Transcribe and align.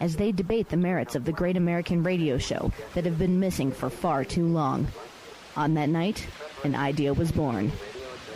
as 0.00 0.16
they 0.16 0.32
debate 0.32 0.68
the 0.68 0.76
merits 0.76 1.14
of 1.14 1.24
the 1.24 1.32
great 1.32 1.56
American 1.56 2.02
radio 2.02 2.38
show 2.38 2.72
that 2.94 3.04
have 3.04 3.18
been 3.18 3.40
missing 3.40 3.72
for 3.72 3.90
far 3.90 4.24
too 4.24 4.46
long. 4.46 4.86
On 5.56 5.74
that 5.74 5.88
night, 5.88 6.26
an 6.64 6.74
idea 6.74 7.12
was 7.12 7.32
born. 7.32 7.72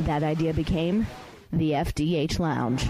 That 0.01 0.23
idea 0.23 0.52
became 0.52 1.07
the 1.52 1.73
FDH 1.73 2.38
Lounge. 2.38 2.87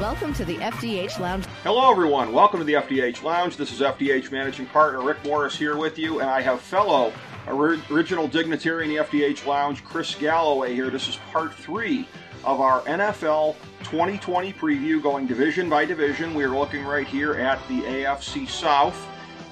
Welcome 0.00 0.32
to 0.34 0.46
the 0.46 0.56
FDH 0.56 1.18
Lounge. 1.18 1.44
Hello, 1.62 1.90
everyone. 1.90 2.32
Welcome 2.32 2.60
to 2.60 2.64
the 2.64 2.74
FDH 2.74 3.22
Lounge. 3.22 3.58
This 3.58 3.70
is 3.70 3.80
FDH 3.80 4.32
Managing 4.32 4.64
Partner 4.66 5.02
Rick 5.02 5.22
Morris 5.24 5.56
here 5.56 5.76
with 5.76 5.98
you, 5.98 6.20
and 6.20 6.30
I 6.30 6.40
have 6.40 6.60
fellow 6.60 7.12
original 7.46 8.26
dignitary 8.26 8.84
in 8.84 8.90
the 8.90 9.02
FDH 9.04 9.44
Lounge, 9.44 9.84
Chris 9.84 10.14
Galloway, 10.14 10.74
here. 10.74 10.88
This 10.88 11.08
is 11.08 11.16
part 11.32 11.52
three 11.52 12.06
of 12.44 12.60
our 12.60 12.82
NFL 12.82 13.56
2020 13.84 14.52
preview 14.54 15.02
going 15.02 15.26
division 15.26 15.68
by 15.68 15.84
division. 15.84 16.34
We 16.34 16.44
are 16.44 16.56
looking 16.56 16.84
right 16.84 17.06
here 17.06 17.34
at 17.34 17.58
the 17.68 17.82
AFC 17.82 18.48
South. 18.48 19.06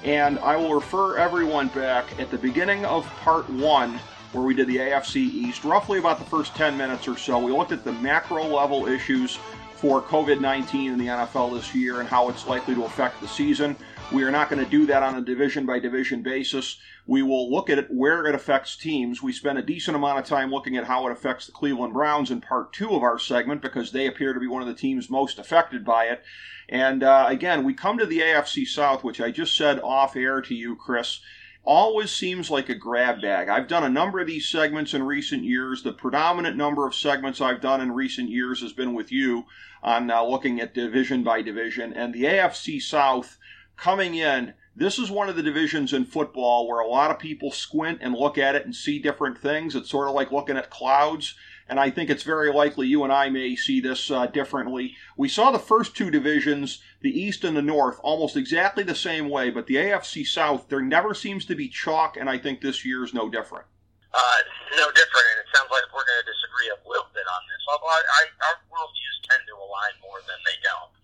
And 0.04 0.38
I 0.38 0.56
will 0.56 0.74
refer 0.74 1.18
everyone 1.18 1.68
back 1.68 2.06
at 2.20 2.30
the 2.30 2.38
beginning 2.38 2.84
of 2.84 3.04
part 3.20 3.48
one, 3.50 3.98
where 4.32 4.44
we 4.44 4.54
did 4.54 4.68
the 4.68 4.76
AFC 4.76 5.16
East, 5.16 5.64
roughly 5.64 5.98
about 5.98 6.18
the 6.18 6.24
first 6.24 6.54
10 6.54 6.76
minutes 6.76 7.08
or 7.08 7.16
so. 7.16 7.38
We 7.38 7.52
looked 7.52 7.72
at 7.72 7.84
the 7.84 7.92
macro 7.94 8.44
level 8.44 8.86
issues 8.86 9.38
for 9.74 10.02
COVID 10.02 10.40
19 10.40 10.92
in 10.92 10.98
the 10.98 11.06
NFL 11.06 11.54
this 11.54 11.74
year 11.74 12.00
and 12.00 12.08
how 12.08 12.28
it's 12.28 12.46
likely 12.46 12.74
to 12.74 12.84
affect 12.84 13.20
the 13.20 13.28
season. 13.28 13.76
We 14.10 14.22
are 14.22 14.30
not 14.30 14.48
going 14.48 14.64
to 14.64 14.70
do 14.70 14.86
that 14.86 15.02
on 15.02 15.16
a 15.16 15.20
division 15.20 15.66
by 15.66 15.80
division 15.80 16.22
basis. 16.22 16.78
We 17.06 17.22
will 17.22 17.50
look 17.50 17.68
at 17.68 17.76
it 17.76 17.90
where 17.90 18.24
it 18.24 18.34
affects 18.34 18.74
teams. 18.74 19.22
We 19.22 19.34
spent 19.34 19.58
a 19.58 19.62
decent 19.62 19.96
amount 19.96 20.18
of 20.18 20.24
time 20.24 20.50
looking 20.50 20.78
at 20.78 20.86
how 20.86 21.06
it 21.06 21.12
affects 21.12 21.44
the 21.44 21.52
Cleveland 21.52 21.92
Browns 21.92 22.30
in 22.30 22.40
part 22.40 22.72
two 22.72 22.94
of 22.94 23.02
our 23.02 23.18
segment 23.18 23.60
because 23.60 23.92
they 23.92 24.06
appear 24.06 24.32
to 24.32 24.40
be 24.40 24.46
one 24.46 24.62
of 24.62 24.68
the 24.68 24.72
teams 24.72 25.10
most 25.10 25.38
affected 25.38 25.84
by 25.84 26.04
it. 26.06 26.22
And 26.70 27.02
uh, 27.02 27.26
again, 27.28 27.64
we 27.64 27.74
come 27.74 27.98
to 27.98 28.06
the 28.06 28.20
AFC 28.20 28.66
South, 28.66 29.04
which 29.04 29.20
I 29.20 29.30
just 29.30 29.54
said 29.54 29.78
off 29.80 30.16
air 30.16 30.40
to 30.40 30.54
you, 30.54 30.74
Chris 30.74 31.20
always 31.62 32.10
seems 32.10 32.50
like 32.50 32.70
a 32.70 32.74
grab 32.74 33.20
bag. 33.20 33.50
I've 33.50 33.68
done 33.68 33.84
a 33.84 33.90
number 33.90 34.20
of 34.20 34.26
these 34.26 34.48
segments 34.48 34.94
in 34.94 35.02
recent 35.02 35.44
years. 35.44 35.82
The 35.82 35.92
predominant 35.92 36.56
number 36.56 36.86
of 36.86 36.94
segments 36.94 37.42
I've 37.42 37.60
done 37.60 37.82
in 37.82 37.92
recent 37.92 38.30
years 38.30 38.62
has 38.62 38.72
been 38.72 38.94
with 38.94 39.12
you 39.12 39.44
on 39.82 40.10
uh, 40.10 40.22
looking 40.24 40.62
at 40.62 40.72
division 40.72 41.22
by 41.22 41.42
division. 41.42 41.92
And 41.92 42.14
the 42.14 42.24
AFC 42.24 42.80
South 42.80 43.36
coming 43.78 44.14
in, 44.14 44.54
this 44.76 44.98
is 44.98 45.10
one 45.10 45.28
of 45.28 45.36
the 45.36 45.42
divisions 45.42 45.92
in 45.92 46.04
football 46.04 46.68
where 46.68 46.80
a 46.80 46.86
lot 46.86 47.10
of 47.10 47.18
people 47.18 47.50
squint 47.50 47.98
and 48.00 48.14
look 48.14 48.38
at 48.38 48.54
it 48.54 48.64
and 48.64 48.74
see 48.74 48.98
different 48.98 49.38
things. 49.38 49.74
It's 49.74 49.90
sort 49.90 50.08
of 50.08 50.14
like 50.14 50.30
looking 50.30 50.56
at 50.56 50.70
clouds 50.70 51.34
and 51.68 51.78
I 51.78 51.90
think 51.90 52.08
it's 52.08 52.22
very 52.22 52.50
likely 52.52 52.86
you 52.88 53.04
and 53.04 53.12
I 53.12 53.28
may 53.28 53.54
see 53.54 53.80
this 53.80 54.10
uh, 54.10 54.26
differently. 54.26 54.96
We 55.16 55.28
saw 55.28 55.50
the 55.50 55.58
first 55.58 55.94
two 55.94 56.10
divisions, 56.10 56.80
the 57.02 57.12
East 57.12 57.44
and 57.44 57.56
the 57.56 57.62
North, 57.62 58.00
almost 58.02 58.36
exactly 58.36 58.82
the 58.82 58.94
same 58.94 59.28
way, 59.28 59.50
but 59.50 59.66
the 59.66 59.76
AFC 59.76 60.26
South, 60.26 60.68
there 60.68 60.80
never 60.80 61.12
seems 61.12 61.44
to 61.46 61.54
be 61.54 61.68
chalk, 61.68 62.16
and 62.16 62.28
I 62.28 62.38
think 62.38 62.60
this 62.60 62.84
year 62.84 63.04
is 63.04 63.12
no 63.12 63.28
different. 63.28 63.66
Uh, 64.14 64.40
no 64.80 64.88
different, 64.96 65.26
and 65.36 65.44
it 65.44 65.48
sounds 65.52 65.68
like 65.68 65.84
we're 65.92 66.08
going 66.08 66.24
to 66.24 66.28
disagree 66.32 66.72
a 66.72 66.80
little 66.88 67.12
bit 67.12 67.28
on 67.28 67.42
this, 67.52 67.62
although 67.68 67.92
I, 67.92 68.00
I, 68.00 68.22
our 68.48 68.56
worldviews 68.72 69.18
tend 69.28 69.44
to 69.44 69.54
align 69.60 69.94
more 70.00 70.24
than 70.24 70.40
they 70.48 70.56
don't. 70.64 70.97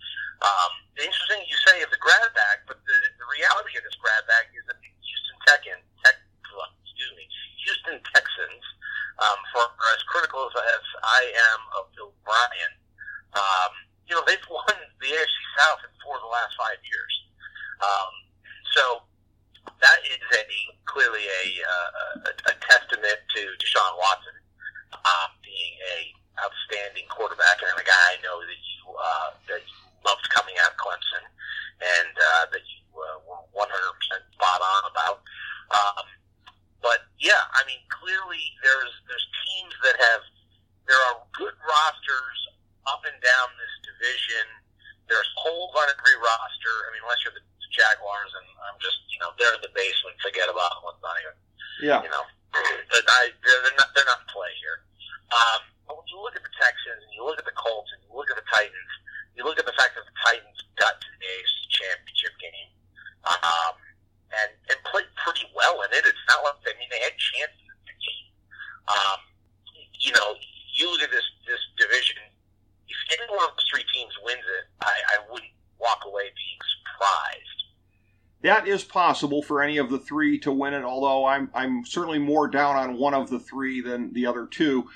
Um, 0.45 0.73
interesting 1.01 1.41
you 1.49 1.57
say 1.65 1.81
of 1.81 1.89
the 1.89 2.01
grab 2.01 2.29
bag, 2.37 2.69
but 2.69 2.77
the, 2.85 2.97
the 3.17 3.27
reality 3.33 3.81
of 3.81 3.85
this 3.89 3.97
grab 3.97 4.29
bag 4.29 4.53
is 4.53 4.61
that 4.69 4.77
the 4.77 4.91
Houston 4.93 5.37
Tech, 5.49 5.65
Tech 6.05 6.17
excuse 6.85 7.13
me, 7.17 7.25
Houston 7.65 7.97
Texans 8.13 8.65
um, 9.25 9.41
for 9.57 9.65
as 9.97 10.05
critical 10.05 10.45
as, 10.45 10.53
as 10.53 10.85
I 11.01 11.23
am 11.33 11.61
of 11.81 11.83
Bill 11.97 12.13
O'Brien, 12.13 12.73
um, 13.33 13.73
you 14.05 14.13
know, 14.13 14.23
they've 14.29 14.49
won 14.53 14.77
the 15.01 15.09
AFC 15.09 15.39
South 15.57 15.81
in 15.89 15.93
four 16.05 16.21
of 16.21 16.23
the 16.23 16.33
last 16.33 16.53
five 16.61 16.77
years. 16.85 17.15
Um, 17.81 18.13
so 18.77 18.85
that 19.81 19.99
is 20.05 20.21
a 20.21 20.45
clearly 20.85 21.25
a, 21.25 21.45
uh, 21.65 22.31
a, 22.31 22.33
a 22.53 22.55
testament 22.61 23.19
to 23.37 23.41
Deshaun 23.61 23.93
Watson 23.97 24.37
um, 24.93 25.31
being 25.41 25.75
a 25.97 25.99
outstanding 26.43 27.07
quarterback 27.09 27.63
and 27.63 27.75
a 27.79 27.87
guy 27.87 28.05
I 28.15 28.19
know 28.23 28.43
that 28.43 28.61
you 28.61 28.81
uh, 28.91 29.31
that 29.49 29.63
you 29.63 29.79
loved 30.03 30.27
coming 30.31 30.55
out 30.63 30.75
of 30.75 30.79
Clemson 30.79 31.25
and 31.81 32.15
uh, 32.15 32.45
that 32.51 32.65
you 32.65 32.83
uh, 32.95 33.19
were 33.27 33.43
100% 33.55 33.67
spot 33.71 34.61
on 34.61 34.83
about. 34.91 35.19
Um, 35.73 36.07
but 36.83 37.09
yeah, 37.19 37.41
I 37.57 37.65
mean, 37.65 37.81
clearly 37.89 38.45
there's 38.61 38.95
there's 39.09 39.27
teams 39.47 39.75
that 39.87 39.97
have 39.99 40.23
there 40.87 41.01
are 41.13 41.25
good 41.33 41.57
rosters 41.65 42.39
up 42.85 43.01
and 43.09 43.17
down 43.25 43.49
this 43.57 43.75
division. 43.85 44.47
There's 45.09 45.29
holes 45.41 45.73
on 45.77 45.89
every 45.89 46.17
roster. 46.17 46.75
I 46.89 46.89
mean, 46.93 47.03
unless 47.05 47.21
you're 47.25 47.37
the 47.37 47.45
Jaguars, 47.75 48.31
and 48.39 48.47
I'm 48.71 48.79
just 48.79 49.03
you 49.11 49.19
know 49.19 49.35
they're 49.35 49.59
in 49.59 49.65
the 49.67 49.75
basement. 49.75 50.15
Forget 50.23 50.47
about 50.47 50.79
them. 50.79 50.87
Let's 50.87 51.03
not 51.03 51.19
even. 51.19 51.35
Yeah. 51.85 52.01
You 52.01 52.09
know, 52.09 52.25
I, 52.57 53.29
they're 53.45 53.77
not 53.77 53.93
they're 53.93 54.09
not 54.09 54.25
in 54.25 54.29
play 54.33 54.49
here. 54.57 54.81
Um, 55.29 55.61
but 55.85 56.01
when 56.01 56.09
you 56.09 56.17
look 56.17 56.33
at 56.33 56.41
the 56.41 56.55
Texans 56.57 57.05
and 57.05 57.13
you 57.13 57.21
look 57.21 57.37
at 57.37 57.45
the 57.45 57.53
Colts 57.53 57.93
and 57.93 58.01
you 58.09 58.17
look 58.17 58.33
at 58.33 58.41
the 58.41 58.49
Titans, 58.49 58.93
you 59.37 59.45
look 59.45 59.61
at 59.61 59.69
the 59.69 59.77
fact 59.77 59.93
that 59.93 60.09
the 60.09 60.17
Titans 60.25 60.65
got 60.81 60.97
to 60.97 61.09
the 61.13 61.21
AFC 61.21 61.57
Championship 61.69 62.35
game. 62.41 62.71
Um, 63.25 63.77
and, 64.33 64.51
and 64.69 64.77
played 64.85 65.09
pretty 65.17 65.49
well 65.57 65.81
in 65.85 65.91
it. 65.97 66.05
It's 66.05 66.25
not 66.29 66.45
like 66.45 66.61
I 66.65 66.73
mean 66.77 66.89
they 66.89 67.01
had 67.05 67.17
chances 67.17 67.69
in 67.69 67.85
the 67.89 67.97
game. 67.97 68.29
Um, 68.89 69.21
you 70.01 70.13
know, 70.13 70.37
you 70.77 70.89
look 70.91 71.05
at 71.05 71.13
this 71.13 71.25
this 71.45 71.61
division. 71.77 72.21
If 72.89 73.01
any 73.17 73.29
one 73.29 73.49
of 73.49 73.57
the 73.57 73.65
three 73.69 73.85
teams 73.93 74.13
wins 74.25 74.45
it, 74.45 74.65
I, 74.81 74.95
I 75.17 75.17
wouldn't 75.29 75.53
walk 75.81 76.05
away 76.05 76.29
being 76.33 76.61
surprised. 76.81 77.61
That 78.45 78.64
is 78.75 78.85
possible 78.85 79.43
for 79.43 79.63
any 79.63 79.79
of 79.79 79.89
the 79.91 79.99
three 79.99 80.39
to 80.41 80.53
win 80.53 80.75
it. 80.75 80.85
Although 80.85 81.25
I'm 81.25 81.51
I'm 81.55 81.87
certainly 81.87 82.19
more 82.19 82.49
down 82.49 82.77
on 82.77 82.99
one 82.99 83.15
of 83.15 83.31
the 83.31 83.41
three 83.41 83.81
than 83.81 84.13
the 84.13 84.27
other 84.27 84.47
two. 84.47 84.89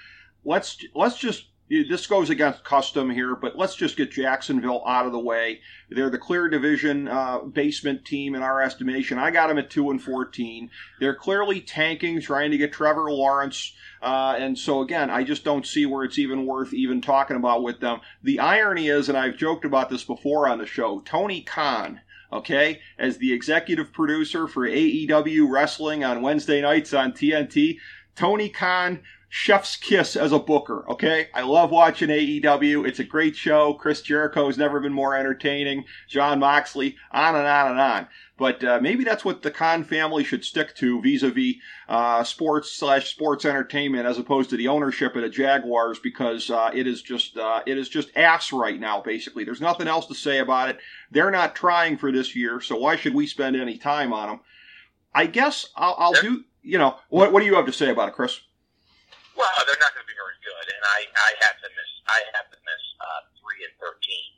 Let's 0.45 0.77
let's 0.95 1.17
just 1.17 1.47
this 1.71 2.07
goes 2.07 2.31
against 2.31 2.65
custom 2.65 3.11
here, 3.11 3.37
but 3.37 3.59
let's 3.59 3.75
just 3.75 3.99
get 3.99 4.11
Jacksonville 4.11 4.83
out 4.87 5.05
of 5.05 5.13
the 5.13 5.19
way. 5.19 5.61
They're 5.91 6.09
the 6.09 6.17
clear 6.17 6.49
division 6.49 7.09
uh, 7.09 7.41
basement 7.41 8.07
team 8.07 8.35
in 8.35 8.43
our 8.43 8.63
estimation. 8.63 9.19
I 9.19 9.31
got 9.31 9.49
them 9.49 9.59
at 9.59 9.69
two 9.69 9.91
and 9.91 10.03
fourteen. 10.03 10.71
They're 10.99 11.15
clearly 11.15 11.61
tanking, 11.61 12.23
trying 12.23 12.53
to 12.53 12.59
get 12.59 12.73
Trevor 12.73 13.13
Lawrence, 13.13 13.75
uh, 14.01 14.37
and 14.39 14.59
so 14.59 14.81
again, 14.81 15.11
I 15.11 15.25
just 15.25 15.45
don't 15.45 15.67
see 15.67 15.85
where 15.85 16.05
it's 16.05 16.19
even 16.19 16.47
worth 16.47 16.73
even 16.73 17.03
talking 17.03 17.37
about 17.37 17.63
with 17.63 17.81
them. 17.81 18.01
The 18.23 18.41
irony 18.41 18.89
is, 18.89 19.11
and 19.11 19.19
I've 19.19 19.37
joked 19.37 19.67
about 19.67 19.91
this 19.91 20.05
before 20.05 20.49
on 20.49 20.59
the 20.59 20.67
show, 20.67 21.01
Tony 21.01 21.43
Khan. 21.43 22.01
Okay, 22.31 22.81
as 22.99 23.17
the 23.17 23.33
executive 23.33 23.93
producer 23.93 24.47
for 24.47 24.69
AEW 24.69 25.51
Wrestling 25.51 26.05
on 26.05 26.21
Wednesday 26.21 26.61
nights 26.61 26.93
on 26.93 27.13
TNT, 27.13 27.79
Tony 28.15 28.51
Khan 28.51 29.01
chef's 29.29 29.77
kiss 29.77 30.17
as 30.17 30.33
a 30.33 30.39
booker, 30.39 30.85
okay? 30.89 31.29
I 31.35 31.43
love 31.43 31.71
watching 31.71 32.09
AEW. 32.09 32.87
It's 32.87 32.99
a 32.99 33.05
great 33.05 33.37
show. 33.37 33.75
Chris 33.75 34.01
Jericho 34.01 34.47
has 34.47 34.57
never 34.57 34.81
been 34.81 34.93
more 34.93 35.15
entertaining. 35.15 35.85
Jon 36.09 36.39
Moxley, 36.39 36.97
on 37.13 37.37
and 37.37 37.47
on 37.47 37.71
and 37.71 37.81
on. 37.81 38.09
But 38.39 38.63
uh, 38.63 38.79
maybe 38.81 39.03
that's 39.05 39.25
what 39.25 39.43
the 39.43 39.51
Khan 39.51 39.83
family 39.83 40.23
should 40.23 40.45
stick 40.45 40.75
to 40.77 41.03
vis-a-vis 41.03 41.57
uh, 41.89 42.23
sports 42.23 42.73
slash 42.73 43.11
sports 43.11 43.45
entertainment 43.45 44.07
as 44.07 44.17
opposed 44.17 44.51
to 44.51 44.57
the 44.57 44.69
ownership 44.69 45.17
of 45.17 45.23
the 45.23 45.29
Jaguars 45.29 45.99
because 45.99 46.49
uh, 46.49 46.71
it 46.73 46.87
is 46.87 47.03
just 47.03 47.37
uh, 47.37 47.63
it 47.67 47.77
is 47.77 47.89
just 47.89 48.17
ass 48.17 48.53
right 48.53 48.79
now. 48.79 49.01
Basically, 49.01 49.45
there's 49.45 49.61
nothing 49.61 49.89
else 49.89 50.07
to 50.07 50.15
say 50.15 50.39
about 50.39 50.69
it. 50.69 50.79
They're 51.11 51.33
not 51.33 51.57
trying 51.57 51.99
for 51.99 52.13
this 52.13 52.37
year, 52.37 52.61
so 52.61 52.77
why 52.77 52.95
should 52.95 53.15
we 53.15 53.27
spend 53.27 53.57
any 53.57 53.77
time 53.77 54.13
on 54.13 54.29
them? 54.29 54.41
I 55.13 55.27
guess 55.27 55.67
I'll, 55.75 55.97
I'll 55.99 56.13
do. 56.13 56.45
You 56.63 56.79
know, 56.79 56.97
what 57.09 57.33
what 57.33 57.41
do 57.41 57.47
you 57.47 57.57
have 57.57 57.67
to 57.67 57.73
say 57.73 57.91
about 57.91 58.09
it, 58.09 58.15
Chris? 58.15 58.41
Well, 59.39 59.55
they're 59.71 59.79
not 59.79 59.95
going 59.95 60.03
to 60.03 60.11
be 60.11 60.19
very 60.19 60.35
good, 60.43 60.67
and 60.67 60.83
I 60.83 61.07
I 61.07 61.31
have 61.47 61.63
to 61.63 61.71
miss 61.71 61.91
I 62.11 62.19
have 62.35 62.51
to 62.51 62.59
miss 62.59 62.83
uh, 62.99 63.23
three 63.39 63.63
and 63.63 63.71
thirteen, 63.79 64.35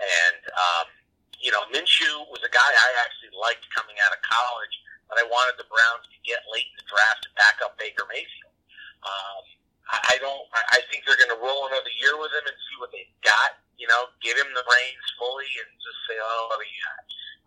and 0.00 0.40
um, 0.56 0.88
you 1.36 1.52
know 1.52 1.68
Minshew 1.68 2.24
was 2.32 2.40
a 2.40 2.48
guy 2.48 2.64
I 2.64 2.90
actually 3.04 3.36
liked 3.36 3.68
coming 3.76 4.00
out 4.00 4.16
of 4.16 4.24
college, 4.24 4.72
but 5.12 5.20
I 5.20 5.28
wanted 5.28 5.60
the 5.60 5.68
Browns 5.68 6.08
to 6.08 6.18
get 6.24 6.40
late 6.48 6.64
in 6.64 6.76
the 6.80 6.88
draft 6.88 7.28
to 7.28 7.30
back 7.36 7.60
up 7.60 7.76
Baker 7.76 8.08
Mayfield. 8.08 8.56
Um, 9.04 9.44
I, 9.92 10.16
don't. 10.16 10.48
I, 10.56 10.78
I 10.78 10.88
think 10.88 11.04
they're 11.04 11.20
going 11.20 11.34
to 11.36 11.42
roll 11.42 11.68
another 11.68 11.92
year 12.00 12.16
with 12.16 12.32
him 12.32 12.48
and 12.48 12.56
see 12.56 12.76
what 12.80 12.88
they've 12.94 13.12
got. 13.20 13.60
You 13.76 13.90
know, 13.90 14.08
give 14.24 14.38
him 14.38 14.48
the 14.56 14.64
reins 14.64 15.06
fully 15.20 15.50
and 15.60 15.68
just 15.76 16.00
say, 16.08 16.16
oh, 16.16 16.54
mean, 16.56 16.72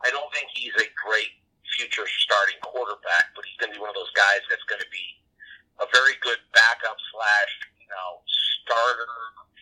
I 0.03 0.11
don't 0.11 0.27
think 0.35 0.51
he's 0.51 0.75
a 0.77 0.85
great 0.99 1.33
future 1.79 2.05
starting 2.05 2.59
quarterback, 2.61 3.31
but 3.33 3.47
he's 3.47 3.57
going 3.57 3.71
to 3.71 3.79
be 3.79 3.81
one 3.81 3.89
of 3.89 3.97
those 3.97 4.11
guys 4.13 4.43
that's 4.51 4.67
going 4.67 4.83
to 4.83 4.91
be 4.91 5.14
a 5.81 5.85
very 5.91 6.15
good 6.23 6.39
backup 6.55 6.97
slash, 7.11 7.51
you 7.81 7.89
know, 7.91 8.23
starter 8.63 9.11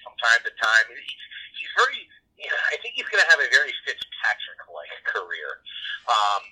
from 0.06 0.14
time 0.22 0.42
to 0.46 0.52
time. 0.62 0.86
He, 0.94 1.02
he's 1.58 1.74
very, 1.78 2.02
you 2.38 2.50
know, 2.50 2.62
I 2.70 2.78
think 2.82 2.96
he's 2.98 3.08
going 3.10 3.24
to 3.24 3.30
have 3.30 3.42
a 3.42 3.50
very 3.50 3.74
Fitzpatrick-like 3.88 4.94
career. 5.10 5.50
Um, 6.06 6.44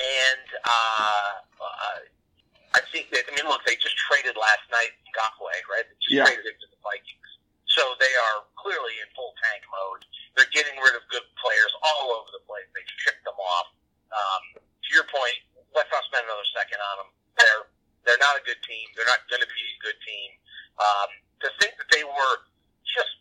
and 0.00 0.46
uh, 0.64 1.32
uh, 1.60 1.98
I 2.76 2.80
think 2.92 3.08
that, 3.12 3.24
I 3.28 3.32
mean, 3.36 3.48
look, 3.48 3.64
they 3.64 3.76
just 3.80 3.96
traded 4.08 4.36
last 4.36 4.64
night 4.72 4.92
Ngakoue, 5.12 5.48
right? 5.72 5.84
They 5.88 5.96
just 6.00 6.12
Yeah. 6.12 6.24
traded 6.28 6.44
him 6.44 6.56
to 6.60 6.68
the 6.72 6.80
Vikings. 6.84 7.30
So 7.72 7.82
they 8.00 8.14
are 8.32 8.48
clearly 8.56 8.96
in 9.04 9.08
full 9.12 9.36
tank 9.44 9.60
mode. 9.68 10.04
They're 10.36 10.48
getting 10.52 10.76
rid 10.80 10.96
of 10.96 11.04
good 11.12 11.24
players 11.36 11.72
all 11.84 12.16
over 12.16 12.28
the 12.32 12.44
place. 12.48 12.64
They've 12.72 12.92
shipped 13.04 13.24
them 13.24 13.36
off. 13.36 13.68
Um, 14.12 14.42
to 14.64 14.88
your 14.92 15.04
point, 15.12 15.36
let's 15.76 15.88
not 15.92 16.04
spend 16.08 16.24
another 16.24 16.46
second 16.56 16.80
on 16.80 16.94
them. 17.04 17.10
They're 17.36 17.64
they're 18.06 18.22
not 18.22 18.38
a 18.38 18.42
good 18.46 18.60
team. 18.62 18.86
They're 18.94 19.08
not 19.10 19.26
going 19.26 19.42
to 19.42 19.50
be 19.50 19.64
a 19.66 19.78
good 19.82 19.98
team. 20.06 20.30
Um, 20.78 21.10
to 21.42 21.48
think 21.58 21.74
that 21.74 21.90
they 21.90 22.06
were 22.06 22.34
just 22.86 23.12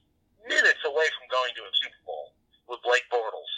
minutes 0.46 0.84
away 0.86 1.08
from 1.18 1.26
going 1.34 1.52
to 1.58 1.64
a 1.66 1.72
Super 1.82 2.02
Bowl 2.06 2.38
with 2.70 2.80
Blake 2.86 3.04
Bortles, 3.12 3.52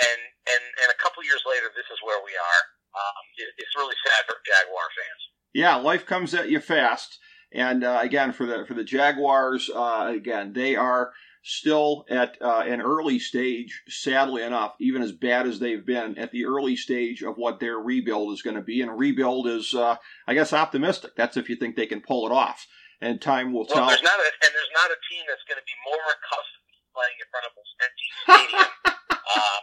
and 0.00 0.20
and 0.48 0.62
and 0.84 0.88
a 0.88 0.98
couple 1.02 1.20
years 1.26 1.42
later, 1.44 1.68
this 1.74 1.88
is 1.92 1.98
where 2.06 2.22
we 2.24 2.32
are. 2.38 2.62
Um, 2.94 3.22
it, 3.36 3.52
it's 3.58 3.74
really 3.76 3.96
sad 4.06 4.22
for 4.30 4.38
Jaguar 4.46 4.86
fans. 4.96 5.22
Yeah, 5.68 5.76
life 5.76 6.06
comes 6.06 6.32
at 6.32 6.48
you 6.50 6.60
fast. 6.60 7.18
And 7.52 7.84
uh, 7.84 7.98
again, 8.00 8.32
for 8.32 8.46
the 8.46 8.64
for 8.66 8.72
the 8.72 8.84
Jaguars, 8.84 9.68
uh, 9.74 10.10
again 10.14 10.54
they 10.54 10.76
are 10.76 11.12
still 11.44 12.06
at 12.08 12.36
uh, 12.40 12.60
an 12.66 12.80
early 12.80 13.18
stage. 13.18 13.82
Sadly 13.86 14.42
enough, 14.42 14.72
even 14.80 15.02
as 15.02 15.12
bad 15.12 15.46
as 15.46 15.58
they've 15.58 15.84
been, 15.84 16.16
at 16.16 16.32
the 16.32 16.46
early 16.46 16.74
stage 16.74 17.22
of 17.22 17.36
what 17.36 17.60
their 17.60 17.76
rebuild 17.76 18.32
is 18.32 18.40
going 18.40 18.56
to 18.56 18.62
be. 18.62 18.80
And 18.80 18.98
rebuild 18.98 19.46
is, 19.46 19.74
uh, 19.74 19.96
I 20.26 20.32
guess, 20.32 20.54
optimistic. 20.54 21.12
That's 21.16 21.36
if 21.36 21.50
you 21.50 21.56
think 21.56 21.76
they 21.76 21.86
can 21.86 22.00
pull 22.00 22.24
it 22.26 22.32
off. 22.32 22.66
And 23.02 23.20
time 23.20 23.52
will 23.52 23.66
Well, 23.68 23.76
tell. 23.76 23.88
there's 23.88 24.02
not 24.02 24.18
a 24.18 24.28
and 24.44 24.52
there's 24.56 24.72
not 24.74 24.88
a 24.90 24.98
team 25.12 25.24
that's 25.28 25.44
going 25.44 25.60
to 25.60 25.68
be 25.68 25.76
more 25.84 26.04
accustomed 26.16 26.68
to 26.72 26.80
playing 26.96 27.16
in 27.20 27.28
front 27.28 27.44
of 27.44 27.52
an 27.60 27.64
empty 27.84 28.08
stadium, 28.24 28.68
um, 29.36 29.62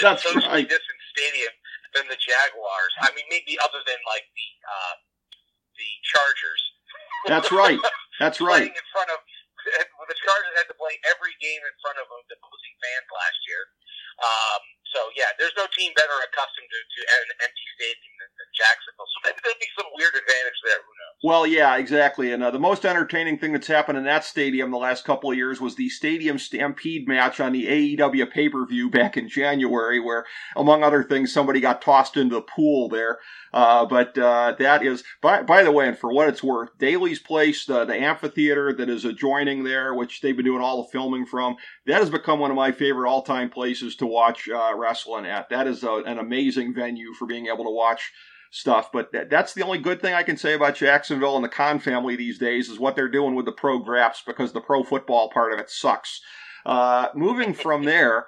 That's 0.00 0.22
socially 0.26 0.48
right. 0.48 0.68
distant 0.68 1.00
stadium 1.12 1.52
than 1.96 2.04
the 2.12 2.20
Jaguars. 2.20 2.92
I 3.00 3.08
mean, 3.16 3.24
maybe 3.32 3.56
other 3.64 3.80
than 3.86 3.96
like 4.12 4.28
Chargers. 6.28 6.62
That's 7.26 7.50
right. 7.50 7.80
That's 8.20 8.40
right. 8.52 8.68
In 8.68 8.86
front 8.92 9.08
of 9.08 9.18
the 10.08 10.18
Chargers 10.20 10.54
had 10.60 10.68
to 10.68 10.76
play 10.76 11.00
every 11.08 11.32
game 11.40 11.60
in 11.64 11.74
front 11.80 11.96
of 11.96 12.06
the 12.08 12.36
opposing 12.36 12.74
fans 12.84 13.08
last 13.08 13.40
year. 13.48 13.62
Um, 14.20 14.62
so 14.92 15.00
yeah, 15.16 15.32
there's 15.40 15.54
no 15.56 15.64
team 15.72 15.92
better 15.96 16.16
accustomed 16.26 16.68
to, 16.68 16.80
to 16.80 17.00
an 17.22 17.30
empty 17.44 17.66
stadium 17.78 18.12
than, 18.20 18.30
than 18.36 18.48
Jacksonville. 18.52 19.08
So 19.08 19.18
maybe 19.24 19.38
there'll 19.40 19.62
be 19.62 19.72
some 19.78 19.88
weird 19.96 20.14
advantage 20.16 20.58
there. 20.64 20.80
Who 20.84 20.92
knows? 20.92 21.16
Well, 21.28 21.46
yeah, 21.46 21.76
exactly. 21.76 22.32
And 22.32 22.42
uh, 22.42 22.50
the 22.52 22.58
most 22.58 22.86
entertaining 22.86 23.36
thing 23.36 23.52
that's 23.52 23.66
happened 23.66 23.98
in 23.98 24.04
that 24.04 24.24
stadium 24.24 24.70
the 24.70 24.78
last 24.78 25.04
couple 25.04 25.30
of 25.30 25.36
years 25.36 25.60
was 25.60 25.74
the 25.74 25.90
Stadium 25.90 26.38
Stampede 26.38 27.06
match 27.06 27.38
on 27.38 27.52
the 27.52 27.66
AEW 27.66 28.30
pay 28.30 28.48
per 28.48 28.64
view 28.64 28.88
back 28.88 29.18
in 29.18 29.28
January, 29.28 30.00
where, 30.00 30.24
among 30.56 30.82
other 30.82 31.04
things, 31.04 31.30
somebody 31.30 31.60
got 31.60 31.82
tossed 31.82 32.16
into 32.16 32.36
the 32.36 32.40
pool 32.40 32.88
there. 32.88 33.18
Uh, 33.52 33.84
but 33.84 34.16
uh, 34.16 34.54
that 34.58 34.82
is, 34.82 35.04
by, 35.20 35.42
by 35.42 35.62
the 35.62 35.70
way, 35.70 35.88
and 35.88 35.98
for 35.98 36.10
what 36.10 36.30
it's 36.30 36.42
worth, 36.42 36.70
Daily's 36.78 37.18
Place, 37.18 37.66
the, 37.66 37.84
the 37.84 37.94
amphitheater 37.94 38.72
that 38.72 38.88
is 38.88 39.04
adjoining 39.04 39.64
there, 39.64 39.92
which 39.92 40.22
they've 40.22 40.34
been 40.34 40.46
doing 40.46 40.62
all 40.62 40.82
the 40.82 40.88
filming 40.88 41.26
from, 41.26 41.56
that 41.84 42.00
has 42.00 42.08
become 42.08 42.38
one 42.38 42.50
of 42.50 42.56
my 42.56 42.72
favorite 42.72 43.06
all 43.06 43.20
time 43.20 43.50
places 43.50 43.96
to 43.96 44.06
watch 44.06 44.48
uh, 44.48 44.72
wrestling 44.74 45.26
at. 45.26 45.50
That 45.50 45.66
is 45.66 45.84
a, 45.84 45.92
an 46.06 46.18
amazing 46.18 46.72
venue 46.72 47.12
for 47.12 47.26
being 47.26 47.48
able 47.48 47.64
to 47.64 47.70
watch 47.70 48.12
stuff. 48.50 48.90
But 48.92 49.12
that, 49.12 49.30
that's 49.30 49.54
the 49.54 49.62
only 49.62 49.78
good 49.78 50.00
thing 50.00 50.14
I 50.14 50.22
can 50.22 50.36
say 50.36 50.54
about 50.54 50.76
Jacksonville 50.76 51.36
and 51.36 51.44
the 51.44 51.48
Khan 51.48 51.78
family 51.78 52.16
these 52.16 52.38
days 52.38 52.68
is 52.68 52.78
what 52.78 52.96
they're 52.96 53.08
doing 53.08 53.34
with 53.34 53.46
the 53.46 53.52
pro 53.52 53.78
graphs 53.78 54.22
because 54.26 54.52
the 54.52 54.60
pro 54.60 54.82
football 54.82 55.30
part 55.30 55.52
of 55.52 55.58
it 55.58 55.70
sucks. 55.70 56.20
Uh, 56.66 57.08
moving 57.14 57.54
from 57.54 57.84
there, 57.84 58.26